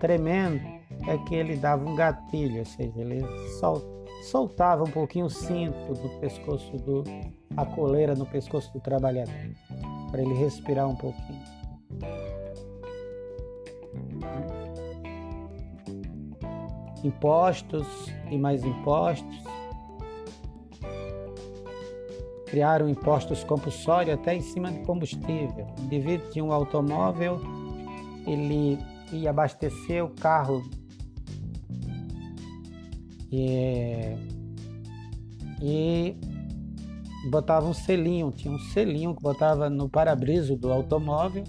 tremendo, 0.00 0.60
é 1.06 1.16
que 1.18 1.36
ele 1.36 1.54
dava 1.54 1.88
um 1.88 1.94
gatilho, 1.94 2.58
ou 2.58 2.64
seja, 2.64 3.00
ele 3.00 3.24
sol, 3.60 3.80
soltava 4.22 4.82
um 4.82 4.90
pouquinho 4.90 5.26
o 5.26 5.30
cinto 5.30 5.94
do 5.94 6.08
pescoço 6.18 6.76
do 6.78 7.04
a 7.56 7.64
coleira 7.64 8.16
no 8.16 8.26
pescoço 8.26 8.72
do 8.72 8.80
trabalhador, 8.80 9.32
para 10.10 10.20
ele 10.20 10.34
respirar 10.34 10.88
um 10.88 10.96
pouquinho. 10.96 11.38
impostos 17.04 17.86
e 18.28 18.36
mais 18.36 18.64
impostos. 18.64 19.57
Criaram 22.50 22.88
impostos 22.88 23.44
compulsórios 23.44 24.14
até 24.14 24.34
em 24.34 24.40
cima 24.40 24.72
de 24.72 24.80
combustível. 24.80 25.66
O 25.78 25.82
indivíduo 25.82 26.30
tinha 26.30 26.44
um 26.44 26.52
automóvel, 26.52 27.40
ele 28.26 28.78
ia 29.12 29.30
abastecer 29.30 30.04
o 30.04 30.08
carro 30.10 30.62
e, 33.30 34.16
e 35.62 36.16
botava 37.30 37.66
um 37.66 37.74
selinho, 37.74 38.32
tinha 38.32 38.52
um 38.52 38.58
selinho 38.58 39.14
que 39.14 39.22
botava 39.22 39.68
no 39.68 39.88
para-brisa 39.88 40.56
do 40.56 40.72
automóvel. 40.72 41.44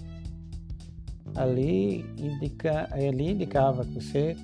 Ali, 1.34 2.04
indica, 2.18 2.88
ali 2.92 3.30
indicava 3.30 3.84
que 3.84 3.94
você 3.94 4.36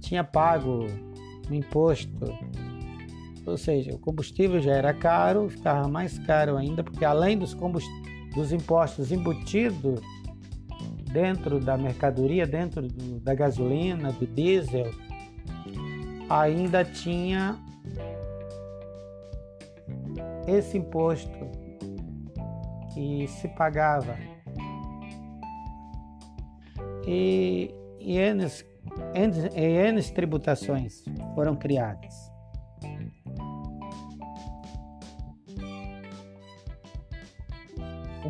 tinha 0.00 0.22
pago 0.22 0.86
o 1.50 1.54
imposto. 1.54 2.26
Ou 3.48 3.56
seja, 3.56 3.94
o 3.94 3.98
combustível 3.98 4.60
já 4.60 4.72
era 4.72 4.92
caro, 4.92 5.48
ficava 5.48 5.88
mais 5.88 6.18
caro 6.18 6.56
ainda, 6.56 6.84
porque 6.84 7.04
além 7.04 7.38
dos, 7.38 7.56
dos 8.34 8.52
impostos 8.52 9.10
embutidos 9.10 10.00
dentro 11.12 11.58
da 11.58 11.76
mercadoria, 11.76 12.46
dentro 12.46 12.82
do, 12.82 13.20
da 13.20 13.34
gasolina, 13.34 14.12
do 14.12 14.26
diesel, 14.26 14.90
ainda 16.28 16.84
tinha 16.84 17.58
esse 20.46 20.76
imposto 20.76 21.30
que 22.92 23.26
se 23.28 23.48
pagava. 23.48 24.16
E, 27.06 27.74
e 27.98 28.18
eles 28.18 28.66
N 29.14 30.02
tributações 30.12 31.04
foram 31.34 31.56
criadas. 31.56 32.27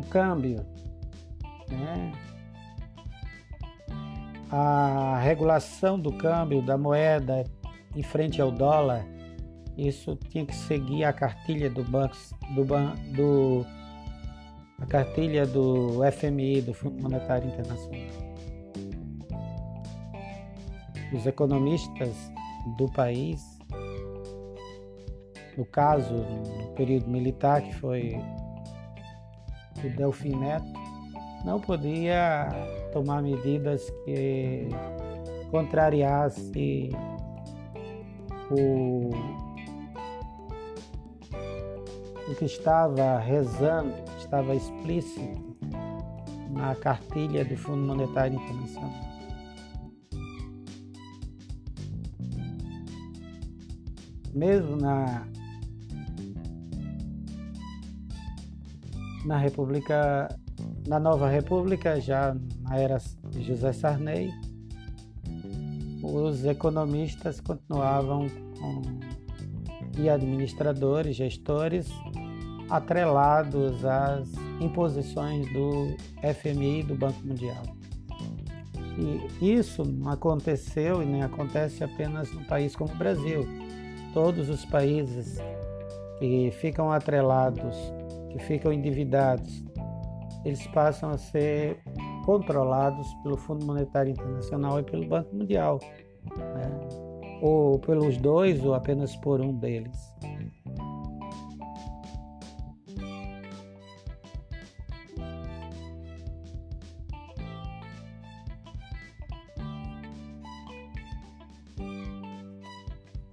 Câmbio, 0.09 0.65
né? 1.69 2.11
a 4.51 5.19
regulação 5.21 5.99
do 5.99 6.11
câmbio 6.11 6.61
da 6.61 6.77
moeda 6.77 7.43
em 7.95 8.03
frente 8.03 8.41
ao 8.41 8.51
dólar, 8.51 9.05
isso 9.77 10.15
tinha 10.29 10.45
que 10.45 10.55
seguir 10.55 11.03
a 11.03 11.13
cartilha 11.13 11.69
do 11.69 11.83
banco, 11.83 12.15
do, 12.55 12.65
do 13.15 13.65
a 14.81 14.85
cartilha 14.85 15.45
do 15.45 15.99
FMI, 16.11 16.61
do 16.61 16.73
Fundo 16.73 17.01
Monetário 17.01 17.47
Internacional 17.47 18.29
os 21.11 21.25
economistas 21.25 22.31
do 22.77 22.87
país, 22.91 23.41
no 25.57 25.65
caso, 25.65 26.13
no 26.13 26.67
período 26.75 27.09
militar, 27.09 27.61
que 27.61 27.73
foi 27.75 28.17
o 29.87 29.89
Delfim 29.89 30.35
Neto, 30.35 30.65
não 31.45 31.59
podia 31.59 32.49
tomar 32.91 33.21
medidas 33.21 33.89
que 34.05 34.67
contrariasse 35.51 36.89
o, 38.51 39.09
o 42.29 42.35
que 42.35 42.45
estava 42.45 43.19
rezando, 43.19 43.93
estava 44.17 44.55
explícito 44.55 45.57
na 46.51 46.75
cartilha 46.75 47.45
do 47.45 47.55
Fundo 47.55 47.85
Monetário 47.85 48.35
Internacional. 48.35 49.09
mesmo 54.33 54.77
na 54.77 55.27
na 59.25 59.37
República, 59.37 60.27
na 60.87 60.99
nova 60.99 61.29
República, 61.29 61.99
já 61.99 62.35
na 62.61 62.77
era 62.77 62.97
José 63.31 63.73
Sarney, 63.73 64.31
os 66.03 66.45
economistas 66.45 67.39
continuavam 67.41 68.27
com, 68.59 68.81
e 69.97 70.09
administradores, 70.09 71.15
gestores, 71.15 71.89
atrelados 72.69 73.83
às 73.83 74.29
imposições 74.61 75.51
do 75.51 75.95
FMI 76.33 76.83
do 76.83 76.95
Banco 76.95 77.19
Mundial. 77.25 77.63
E 79.41 79.57
isso 79.57 79.83
não 79.83 80.11
aconteceu 80.11 81.01
e 81.01 81.05
nem 81.05 81.23
acontece 81.23 81.83
apenas 81.83 82.31
no 82.31 82.43
país 82.45 82.75
como 82.75 82.93
o 82.93 82.97
Brasil 82.97 83.47
todos 84.13 84.49
os 84.49 84.65
países 84.65 85.37
que 86.19 86.51
ficam 86.51 86.91
atrelados, 86.91 87.75
que 88.29 88.39
ficam 88.39 88.71
endividados, 88.71 89.63
eles 90.45 90.65
passam 90.67 91.09
a 91.09 91.17
ser 91.17 91.81
controlados 92.25 93.07
pelo 93.23 93.37
Fundo 93.37 93.65
Monetário 93.65 94.11
Internacional 94.11 94.79
e 94.79 94.83
pelo 94.83 95.07
Banco 95.07 95.35
Mundial, 95.35 95.79
né? 96.37 97.09
ou 97.41 97.79
pelos 97.79 98.17
dois 98.17 98.63
ou 98.63 98.73
apenas 98.73 99.15
por 99.17 99.41
um 99.41 99.53
deles. 99.53 99.97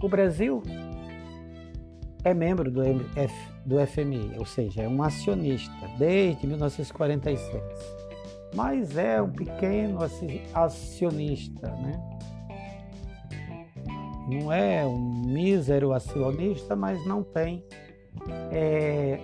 O 0.03 0.09
Brasil 0.09 0.63
é 2.23 2.33
membro 2.33 2.71
do, 2.71 2.83
F, 3.17 3.56
do 3.67 3.85
FMI, 3.85 4.39
ou 4.39 4.47
seja, 4.47 4.83
é 4.83 4.89
um 4.89 5.03
acionista 5.03 5.89
desde 5.99 6.47
1946, 6.47 7.63
mas 8.55 8.97
é 8.97 9.21
um 9.21 9.31
pequeno 9.31 9.99
acionista, 10.55 11.69
né? 11.73 12.17
não 14.29 14.53
é 14.53 14.85
um 14.85 14.99
mísero 14.99 15.93
acionista, 15.93 16.75
mas 16.75 17.05
não 17.07 17.23
tem 17.23 17.65
é, 18.51 19.19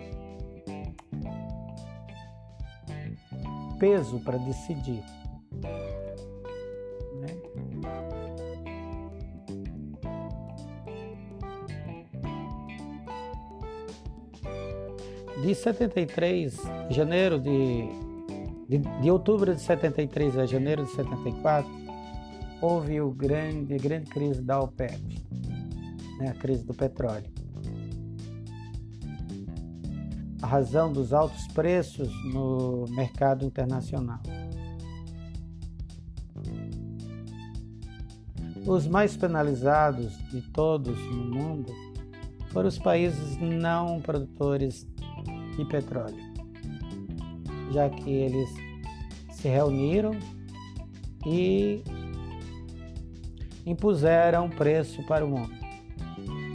peso 3.79 4.21
para 4.21 4.39
decidir. 4.39 5.03
De 15.43 15.57
73, 15.57 16.57
janeiro 16.89 17.37
de, 17.37 17.89
de, 18.69 18.79
de 18.79 19.11
outubro 19.11 19.53
de 19.53 19.61
73 19.61 20.39
a 20.39 20.47
janeiro 20.47 20.85
de 20.85 20.93
74, 20.93 21.69
houve 22.61 23.01
o 23.01 23.11
grande, 23.11 23.75
a 23.75 23.77
grande 23.77 24.09
crise 24.09 24.41
da 24.41 24.61
OPEP, 24.61 25.21
né, 26.21 26.29
a 26.29 26.35
crise 26.35 26.65
do 26.65 26.73
petróleo. 26.73 27.29
A 30.41 30.47
razão 30.47 30.93
dos 30.93 31.13
altos 31.13 31.49
preços 31.49 32.09
no 32.33 32.85
mercado 32.91 33.45
internacional. 33.45 34.21
Os 38.65 38.87
mais 38.87 39.17
penalizados 39.17 40.17
de 40.31 40.41
todos 40.53 40.97
no 41.11 41.25
mundo 41.25 41.73
foram 42.53 42.69
os 42.69 42.79
países 42.79 43.37
não 43.41 44.01
produtores 44.01 44.87
de 45.57 45.65
petróleo, 45.65 46.23
já 47.71 47.89
que 47.91 48.11
eles 48.11 48.51
se 49.31 49.49
reuniram 49.49 50.13
e 51.27 51.83
impuseram 53.65 54.49
preço 54.49 55.03
para 55.05 55.25
o 55.25 55.29
mundo 55.29 55.63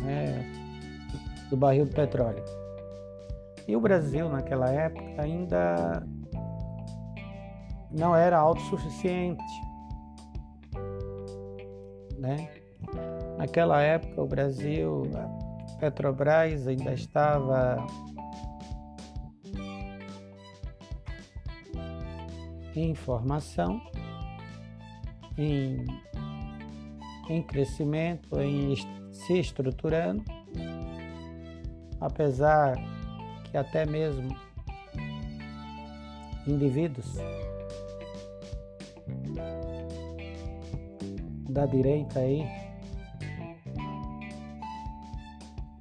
né, 0.08 0.46
do 1.50 1.58
barril 1.58 1.86
de 1.86 1.94
petróleo. 1.94 2.44
E 3.68 3.76
o 3.76 3.82
Brasil, 3.82 4.30
naquela 4.30 4.70
época, 4.70 5.22
ainda 5.22 6.02
não 7.92 8.16
era 8.16 8.38
autossuficiente. 8.38 9.44
Né? 12.18 12.50
Naquela 13.38 13.82
época, 13.82 14.22
o 14.22 14.26
Brasil, 14.26 15.04
a 15.16 15.78
Petrobras 15.80 16.66
ainda 16.66 16.94
estava 16.94 17.86
em 22.80 22.96
formação, 22.96 23.82
em 25.38 25.86
em 27.30 27.42
crescimento, 27.42 28.40
em 28.40 28.74
se 29.12 29.40
estruturando, 29.40 30.24
apesar 32.00 32.76
que 33.52 33.58
até 33.58 33.86
mesmo 33.86 34.36
indivíduos 36.48 37.18
da 41.50 41.66
direita 41.66 42.20
aí 42.20 42.46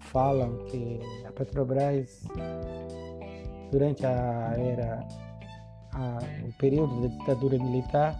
falam 0.01 0.65
que 0.67 0.99
a 1.27 1.33
Petrobras 1.33 2.25
durante 3.71 4.05
a 4.05 4.55
era 4.57 5.26
a, 5.97 6.19
o 6.47 6.53
período 6.59 7.01
da 7.01 7.09
ditadura 7.09 7.59
militar 7.59 8.15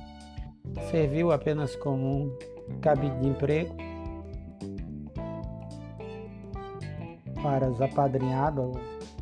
serviu 0.91 1.31
apenas 1.31 1.77
como 1.77 2.25
um 2.25 2.81
cabide 2.81 3.19
de 3.21 3.29
emprego 3.29 3.77
para 7.43 7.71
os 7.71 7.81
apadrinhados, 7.81 8.77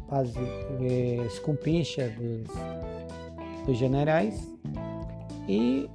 as 0.09 0.35
eh, 0.37 1.27
escumpichas 1.27 2.15
dos, 2.15 2.49
dos 3.67 3.77
generais 3.77 4.51
e 5.49 5.91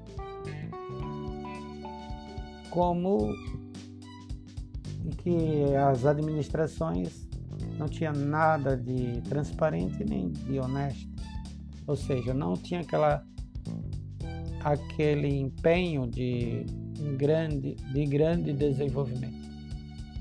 como 2.70 3.34
que 5.18 5.76
as 5.76 6.06
administrações 6.06 7.28
não 7.78 7.88
tinha 7.88 8.12
nada 8.12 8.78
de 8.78 9.22
transparente 9.22 10.04
nem 10.04 10.30
de 10.30 10.60
honesto, 10.60 11.09
ou 11.90 11.96
seja, 11.96 12.36
não 12.36 12.54
tinha 12.54 12.82
aquela 12.82 13.26
aquele 14.64 15.40
empenho 15.40 16.06
de 16.06 16.64
grande, 17.18 17.74
de 17.76 18.06
grande 18.06 18.54
desenvolvimento, 18.54 19.50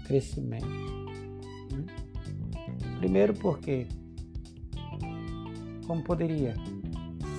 crescimento. 0.06 0.66
Primeiro 2.98 3.34
porque, 3.34 3.86
como 5.86 6.02
poderia, 6.02 6.54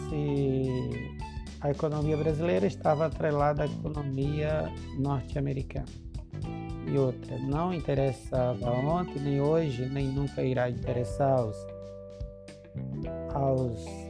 se 0.09 0.65
a 1.61 1.71
economia 1.71 2.15
brasileira 2.15 2.67
estava 2.67 3.07
atrelada 3.07 3.63
à 3.63 3.65
economia 3.65 4.71
norte-americana. 4.99 5.87
E 6.87 6.97
outra, 6.97 7.37
não 7.39 7.73
interessava 7.73 8.71
ontem, 8.71 9.21
nem 9.21 9.41
hoje, 9.41 9.87
nem 9.89 10.07
nunca 10.07 10.43
irá 10.43 10.69
interessar 10.69 11.39
aos, 11.39 11.57
aos, 13.33 14.08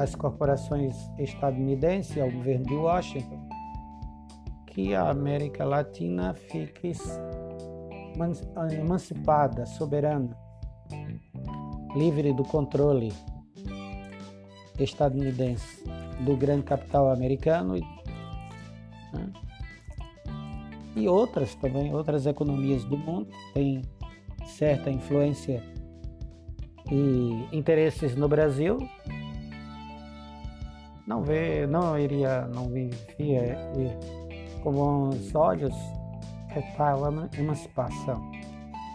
às 0.00 0.14
corporações 0.14 0.96
estadunidenses, 1.18 2.16
ao 2.16 2.30
governo 2.30 2.64
de 2.64 2.74
Washington, 2.74 3.38
que 4.66 4.94
a 4.94 5.10
América 5.10 5.62
Latina 5.62 6.32
fique 6.32 6.92
emancipada, 8.72 9.66
soberana, 9.66 10.34
livre 11.94 12.32
do 12.32 12.44
controle 12.44 13.12
estadunidense, 14.78 15.84
do 16.24 16.34
grande 16.34 16.62
capital 16.62 17.12
americano 17.12 17.76
e, 17.76 17.80
né? 19.12 19.30
e 20.96 21.06
outras 21.08 21.54
também, 21.56 21.94
outras 21.94 22.24
economias 22.24 22.84
do 22.84 22.96
mundo 22.96 23.28
têm 23.52 23.82
certa 24.46 24.90
influência 24.90 25.62
e 26.90 27.48
interesses 27.52 28.16
no 28.16 28.26
Brasil. 28.26 28.78
Não 31.10 31.22
vê, 31.24 31.66
não 31.66 31.98
iria, 31.98 32.42
não 32.54 32.68
vivia 32.68 33.58
com 34.62 34.70
bons 34.70 35.34
olhos 35.34 35.74
é 36.54 36.60
tal 36.76 37.02
emancipação. 37.36 38.30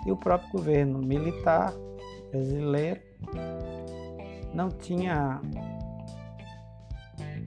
E 0.05 0.11
o 0.13 0.15
próprio 0.15 0.49
governo 0.53 0.99
militar 0.99 1.73
brasileiro 2.31 3.01
não 4.53 4.69
tinha 4.69 5.41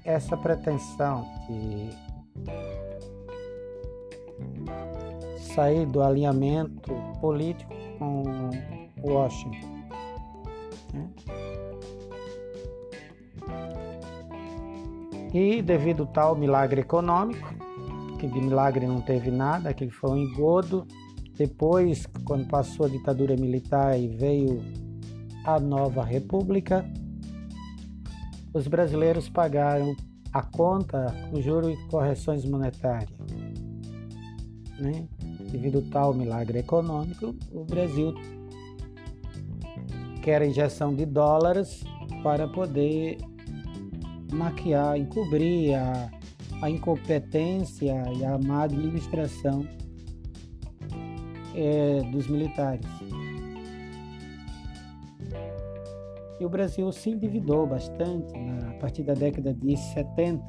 essa 0.04 0.36
pretensão 0.36 1.24
de 1.48 1.88
sair 5.54 5.86
do 5.86 6.02
alinhamento 6.02 6.92
político 7.22 7.72
com 7.98 8.22
Washington. 9.02 9.78
Né? 10.92 11.08
E 15.32 15.60
devido 15.60 16.06
tal 16.06 16.34
milagre 16.34 16.80
econômico, 16.80 17.54
que 18.18 18.26
de 18.26 18.40
milagre 18.40 18.86
não 18.86 19.00
teve 19.00 19.30
nada, 19.30 19.72
que 19.74 19.88
foi 19.90 20.10
um 20.10 20.16
engodo. 20.16 20.86
Depois, 21.36 22.06
quando 22.24 22.48
passou 22.48 22.86
a 22.86 22.88
ditadura 22.88 23.36
militar 23.36 23.98
e 23.98 24.08
veio 24.08 24.62
a 25.44 25.60
nova 25.60 26.02
república, 26.02 26.84
os 28.52 28.66
brasileiros 28.66 29.28
pagaram 29.28 29.94
a 30.32 30.42
conta 30.42 31.14
com 31.30 31.40
juros 31.40 31.78
e 31.78 31.88
correções 31.88 32.44
monetárias. 32.44 33.10
Né? 34.78 35.06
Devido 35.50 35.82
tal 35.90 36.12
milagre 36.12 36.58
econômico, 36.58 37.34
o 37.52 37.64
Brasil 37.64 38.14
quer 40.22 40.42
a 40.42 40.46
injeção 40.46 40.94
de 40.94 41.06
dólares 41.06 41.84
para 42.22 42.46
poder 42.48 43.18
maquiar, 44.32 44.98
encobrir 44.98 45.74
a 45.74 46.10
a 46.60 46.68
incompetência 46.68 47.94
e 48.16 48.24
a 48.24 48.38
má 48.38 48.64
administração 48.64 49.66
é, 51.54 52.02
dos 52.10 52.26
militares. 52.28 52.86
E 56.40 56.44
o 56.44 56.48
Brasil 56.48 56.90
se 56.92 57.10
endividou 57.10 57.66
bastante 57.66 58.32
a 58.68 58.78
partir 58.80 59.02
da 59.02 59.14
década 59.14 59.52
de 59.52 59.76
70. 59.76 60.44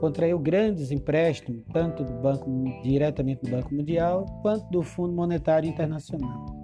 Contraiu 0.00 0.38
grandes 0.38 0.90
empréstimos, 0.90 1.64
tanto 1.72 2.04
do 2.04 2.12
banco, 2.20 2.50
diretamente 2.82 3.42
do 3.42 3.50
Banco 3.50 3.74
Mundial, 3.74 4.26
quanto 4.42 4.68
do 4.70 4.82
Fundo 4.82 5.14
Monetário 5.14 5.68
Internacional. 5.68 6.55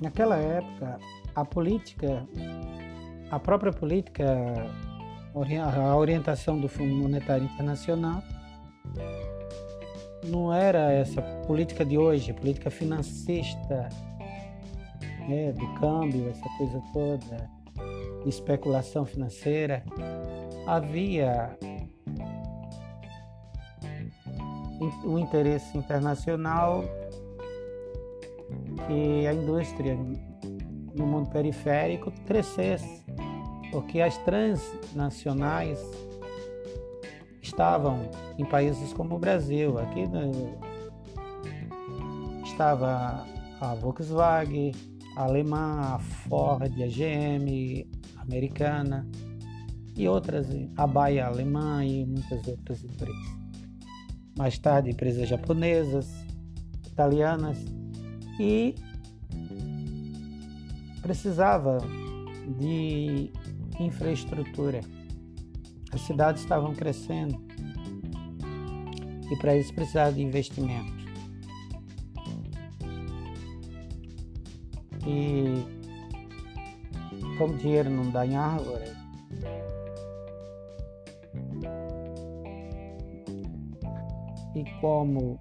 Naquela 0.00 0.36
época, 0.36 0.98
a 1.34 1.44
política, 1.44 2.26
a 3.30 3.38
própria 3.38 3.72
política, 3.72 4.26
a 5.34 5.96
orientação 5.96 6.58
do 6.58 6.68
Fundo 6.68 6.94
Monetário 6.94 7.44
Internacional 7.44 8.22
não 10.24 10.52
era 10.52 10.92
essa 10.92 11.22
política 11.46 11.84
de 11.84 11.96
hoje, 11.96 12.32
política 12.32 12.70
financista, 12.70 13.88
né, 15.28 15.52
do 15.52 15.66
câmbio, 15.74 16.28
essa 16.28 16.48
coisa 16.58 16.82
toda, 16.92 17.50
especulação 18.26 19.06
financeira. 19.06 19.82
Havia 20.66 21.56
o 25.04 25.18
interesse 25.18 25.76
internacional 25.76 26.84
que 28.86 29.26
a 29.26 29.34
indústria 29.34 29.96
no 30.94 31.06
mundo 31.06 31.30
periférico 31.30 32.12
crescesse, 32.26 33.04
porque 33.70 34.00
as 34.00 34.16
transnacionais 34.18 35.78
estavam 37.42 38.10
em 38.38 38.44
países 38.44 38.92
como 38.92 39.16
o 39.16 39.18
Brasil. 39.18 39.78
Aqui 39.78 40.04
estava 42.44 43.26
a 43.60 43.74
Volkswagen, 43.74 44.72
a 45.16 45.24
alemã, 45.24 45.94
a 45.94 45.98
Ford, 45.98 46.62
a 46.62 46.86
GM, 46.86 47.86
a 48.16 48.22
americana 48.22 49.06
e 49.96 50.08
outras, 50.08 50.46
a 50.76 50.86
Baia 50.86 51.26
alemã 51.26 51.84
e 51.84 52.06
muitas 52.06 52.46
outras 52.46 52.82
empresas. 52.84 53.40
Mais 54.36 54.58
tarde, 54.58 54.90
empresas 54.90 55.28
japonesas, 55.28 56.08
italianas 56.86 57.58
e 58.40 58.74
precisava 61.02 61.76
de 62.58 63.30
infraestrutura. 63.78 64.80
As 65.92 66.00
cidades 66.00 66.40
estavam 66.40 66.74
crescendo 66.74 67.38
e 69.30 69.36
para 69.36 69.54
isso 69.54 69.74
precisava 69.74 70.12
de 70.12 70.22
investimento. 70.22 71.00
E 75.06 75.62
como 77.36 77.58
dinheiro 77.58 77.90
não 77.90 78.10
dá 78.10 78.26
em 78.26 78.36
árvore, 78.36 78.90
e 84.54 84.64
como 84.80 85.38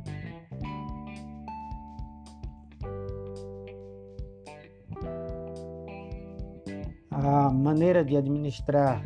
maneira 7.69 8.03
de 8.03 8.17
administrar 8.17 9.05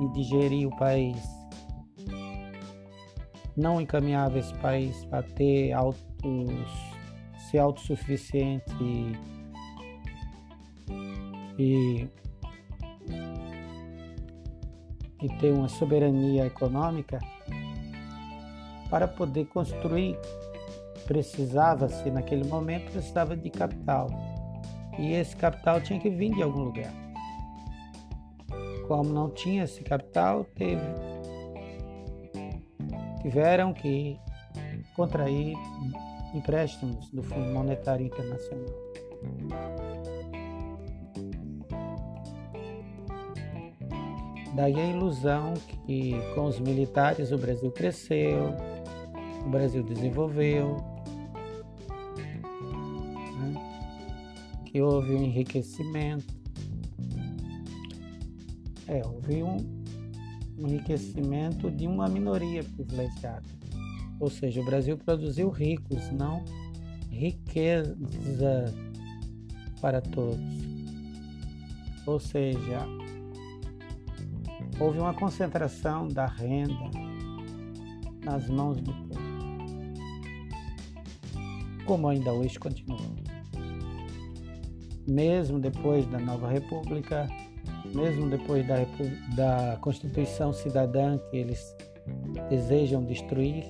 e 0.00 0.08
de 0.12 0.22
gerir 0.22 0.68
o 0.68 0.76
país. 0.76 1.20
Não 3.56 3.80
encaminhava 3.80 4.38
esse 4.38 4.54
país 4.54 5.04
para 5.06 5.24
ter 5.24 5.72
autos, 5.72 6.00
ser 7.50 7.58
autossuficiente 7.58 8.72
e, 8.80 9.18
e, 11.58 12.08
e 15.20 15.28
ter 15.40 15.52
uma 15.52 15.68
soberania 15.68 16.46
econômica, 16.46 17.18
para 18.90 19.08
poder 19.08 19.46
construir 19.46 20.16
precisava-se 21.04 22.10
naquele 22.10 22.44
momento 22.44 22.92
precisava 22.92 23.36
de 23.36 23.50
capital. 23.50 24.08
E 24.98 25.12
esse 25.14 25.34
capital 25.36 25.80
tinha 25.80 25.98
que 25.98 26.08
vir 26.08 26.32
de 26.32 26.42
algum 26.42 26.62
lugar 26.62 27.04
como 28.86 29.12
não 29.12 29.30
tinha 29.30 29.64
esse 29.64 29.82
capital, 29.82 30.44
teve, 30.44 30.82
tiveram 33.22 33.72
que 33.72 34.18
contrair 34.94 35.56
empréstimos 36.34 37.10
do 37.10 37.22
Fundo 37.22 37.52
Monetário 37.52 38.06
Internacional. 38.06 38.74
Daí 44.54 44.78
a 44.78 44.86
ilusão 44.90 45.54
que 45.84 46.14
com 46.34 46.44
os 46.46 46.60
militares 46.60 47.32
o 47.32 47.38
Brasil 47.38 47.72
cresceu, 47.72 48.54
o 49.44 49.48
Brasil 49.48 49.82
desenvolveu, 49.82 50.76
né? 53.40 53.54
que 54.66 54.80
houve 54.80 55.12
um 55.12 55.22
enriquecimento. 55.24 56.33
É, 58.86 59.02
houve 59.04 59.42
um 59.42 59.56
enriquecimento 60.58 61.70
de 61.70 61.86
uma 61.86 62.08
minoria 62.08 62.62
privilegiada. 62.62 63.44
Ou 64.20 64.30
seja, 64.30 64.60
o 64.60 64.64
Brasil 64.64 64.96
produziu 64.96 65.48
ricos, 65.50 66.10
não 66.12 66.44
riqueza 67.10 68.74
para 69.80 70.00
todos. 70.00 70.38
Ou 72.06 72.18
seja, 72.20 72.86
houve 74.78 74.98
uma 74.98 75.14
concentração 75.14 76.08
da 76.08 76.26
renda 76.26 76.90
nas 78.24 78.48
mãos 78.48 78.80
do 78.80 78.92
povo. 78.92 79.24
Como 81.86 82.08
ainda 82.08 82.32
hoje 82.32 82.58
continua. 82.58 82.98
Mesmo 85.06 85.58
depois 85.58 86.06
da 86.06 86.18
nova 86.18 86.48
república, 86.48 87.26
mesmo 87.94 88.28
depois 88.28 88.66
da, 88.66 88.76
da 89.34 89.76
Constituição 89.78 90.52
Cidadã 90.52 91.18
que 91.30 91.36
eles 91.36 91.76
desejam 92.50 93.04
destruir, 93.04 93.64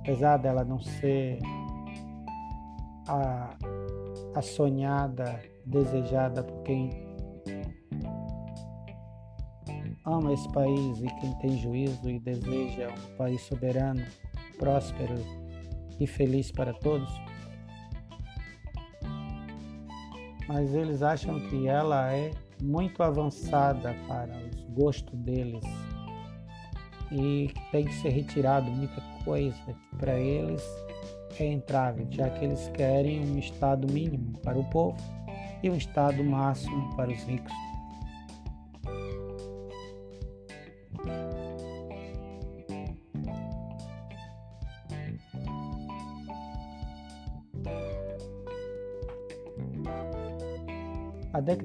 apesar 0.00 0.36
dela 0.36 0.64
não 0.64 0.78
ser 0.78 1.38
a, 3.08 3.56
a 4.34 4.42
sonhada, 4.42 5.40
desejada 5.66 6.42
por 6.42 6.62
quem 6.62 6.90
ama 10.04 10.32
esse 10.32 10.50
país 10.52 10.98
e 11.00 11.06
quem 11.20 11.32
tem 11.38 11.58
juízo 11.58 12.08
e 12.08 12.18
deseja 12.18 12.88
um 12.88 13.16
país 13.16 13.40
soberano, 13.42 14.04
próspero 14.58 15.14
e 15.98 16.06
feliz 16.06 16.50
para 16.50 16.72
todos. 16.72 17.10
Mas 20.48 20.74
eles 20.74 21.02
acham 21.02 21.38
que 21.48 21.68
ela 21.68 22.12
é 22.12 22.32
muito 22.60 23.02
avançada 23.02 23.94
para 24.06 24.32
os 24.36 24.64
gostos 24.74 25.18
deles 25.20 25.62
e 27.10 27.50
tem 27.72 27.84
que 27.84 27.94
ser 27.94 28.10
retirado 28.10 28.70
muita 28.70 29.00
coisa 29.24 29.56
que 29.66 29.96
para 29.96 30.18
eles 30.18 30.62
é 31.38 31.46
entrável, 31.46 32.06
já 32.10 32.28
que 32.30 32.44
eles 32.44 32.68
querem 32.74 33.20
um 33.20 33.38
estado 33.38 33.90
mínimo 33.92 34.38
para 34.40 34.58
o 34.58 34.64
povo 34.70 34.96
e 35.62 35.70
um 35.70 35.76
estado 35.76 36.22
máximo 36.22 36.94
para 36.96 37.10
os 37.10 37.22
ricos. 37.24 37.69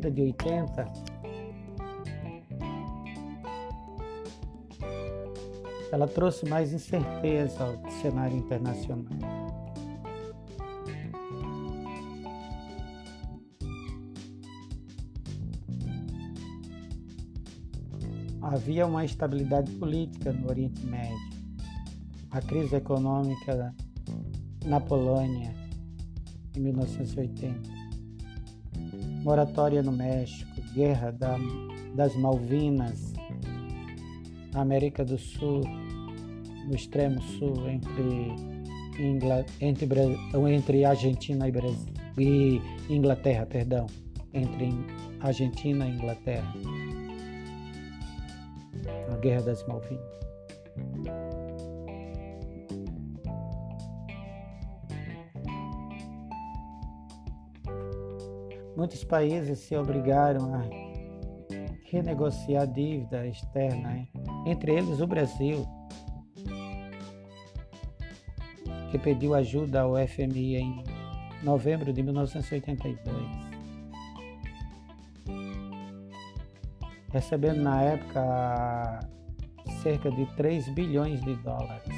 A 0.05 0.09
década 0.09 0.11
de 0.11 0.21
80, 0.21 0.91
ela 5.91 6.07
trouxe 6.07 6.47
mais 6.47 6.73
incerteza 6.73 7.63
ao 7.63 7.91
cenário 8.01 8.37
internacional. 8.37 9.05
Havia 18.41 18.85
uma 18.85 19.03
instabilidade 19.03 19.71
política 19.73 20.31
no 20.31 20.47
Oriente 20.47 20.85
Médio, 20.85 21.17
a 22.31 22.41
crise 22.41 22.75
econômica 22.75 23.73
na 24.65 24.79
Polônia 24.79 25.53
em 26.55 26.59
1980 26.59 27.74
moratória 29.25 29.81
no 29.81 29.91
México, 29.91 30.61
guerra 30.71 31.11
da, 31.11 31.35
das 31.95 32.15
Malvinas, 32.15 33.11
na 34.53 34.61
América 34.61 35.03
do 35.03 35.17
Sul, 35.17 35.61
no 36.67 36.75
extremo 36.75 37.19
sul, 37.21 37.67
entre, 37.67 38.35
entre, 39.59 40.53
entre 40.53 40.85
Argentina 40.85 41.47
e, 41.47 41.51
Brasil, 41.51 41.93
e 42.19 42.61
Inglaterra, 42.87 43.47
perdão, 43.47 43.87
entre 44.31 44.69
Argentina 45.19 45.87
e 45.87 45.91
Inglaterra, 45.91 46.53
a 49.11 49.17
Guerra 49.17 49.41
das 49.41 49.67
Malvinas. 49.67 51.24
Muitos 58.75 59.05
países 59.05 59.59
se 59.59 59.75
obrigaram 59.75 60.53
a 60.53 60.63
renegociar 61.89 62.63
a 62.63 62.65
dívida 62.65 63.25
externa, 63.25 64.05
entre 64.45 64.73
eles 64.73 64.99
o 64.99 65.07
Brasil, 65.07 65.65
que 68.91 68.99
pediu 68.99 69.33
ajuda 69.33 69.81
ao 69.81 69.95
FMI 69.95 70.57
em 70.57 70.83
novembro 71.41 71.93
de 71.93 72.03
1982. 72.03 73.15
Recebendo 77.11 77.61
na 77.61 77.81
época 77.81 78.99
cerca 79.81 80.11
de 80.11 80.25
3 80.35 80.67
bilhões 80.69 81.21
de 81.21 81.33
dólares. 81.35 81.95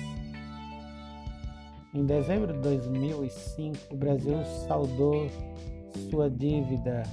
Em 1.94 2.06
dezembro 2.06 2.54
de 2.54 2.60
2005, 2.60 3.78
o 3.90 3.98
Brasil 3.98 4.44
saldou 4.68 5.28
sua 6.10 6.30
dívida 6.30 7.04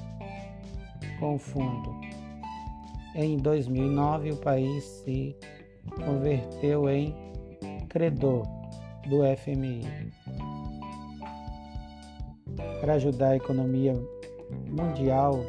com 1.18 1.34
o 1.34 1.38
fundo. 1.38 1.94
Em 3.14 3.36
2009, 3.36 4.32
o 4.32 4.36
país 4.36 4.84
se 5.04 5.36
converteu 6.04 6.88
em 6.88 7.14
credor 7.88 8.42
do 9.06 9.22
FMI. 9.36 9.82
Para 12.80 12.94
ajudar 12.94 13.30
a 13.30 13.36
economia 13.36 13.94
mundial 14.68 15.44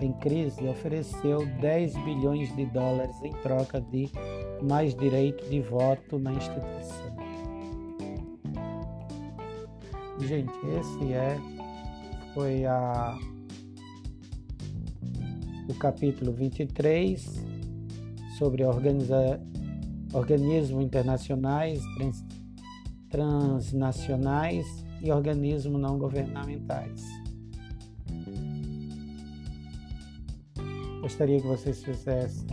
em 0.00 0.12
crise, 0.14 0.66
ofereceu 0.66 1.44
10 1.60 1.96
bilhões 2.04 2.54
de 2.56 2.64
dólares 2.66 3.20
em 3.22 3.32
troca 3.42 3.80
de 3.80 4.08
mais 4.62 4.94
direito 4.94 5.44
de 5.50 5.60
voto 5.60 6.18
na 6.18 6.32
instituição. 6.32 7.10
Gente, 10.20 10.52
esse 10.78 11.12
é 11.12 11.59
foi 12.40 12.64
a 12.64 13.18
o 15.68 15.74
capítulo 15.74 16.32
23 16.32 17.44
sobre 18.38 18.64
organiza, 18.64 19.38
organismos 20.14 20.82
internacionais, 20.82 21.82
trans, 21.98 22.24
transnacionais 23.10 24.66
e 25.02 25.12
organismos 25.12 25.78
não 25.78 25.98
governamentais. 25.98 27.04
Gostaria 31.02 31.42
que 31.42 31.46
vocês 31.46 31.84
fizessem 31.84 32.46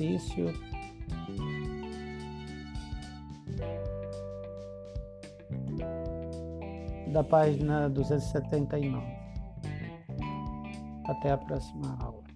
exercício 0.00 0.52
da 7.12 7.22
página 7.24 7.88
279. 7.90 9.04
Até 11.06 11.32
a 11.32 11.38
próxima 11.38 11.98
aula. 12.00 12.29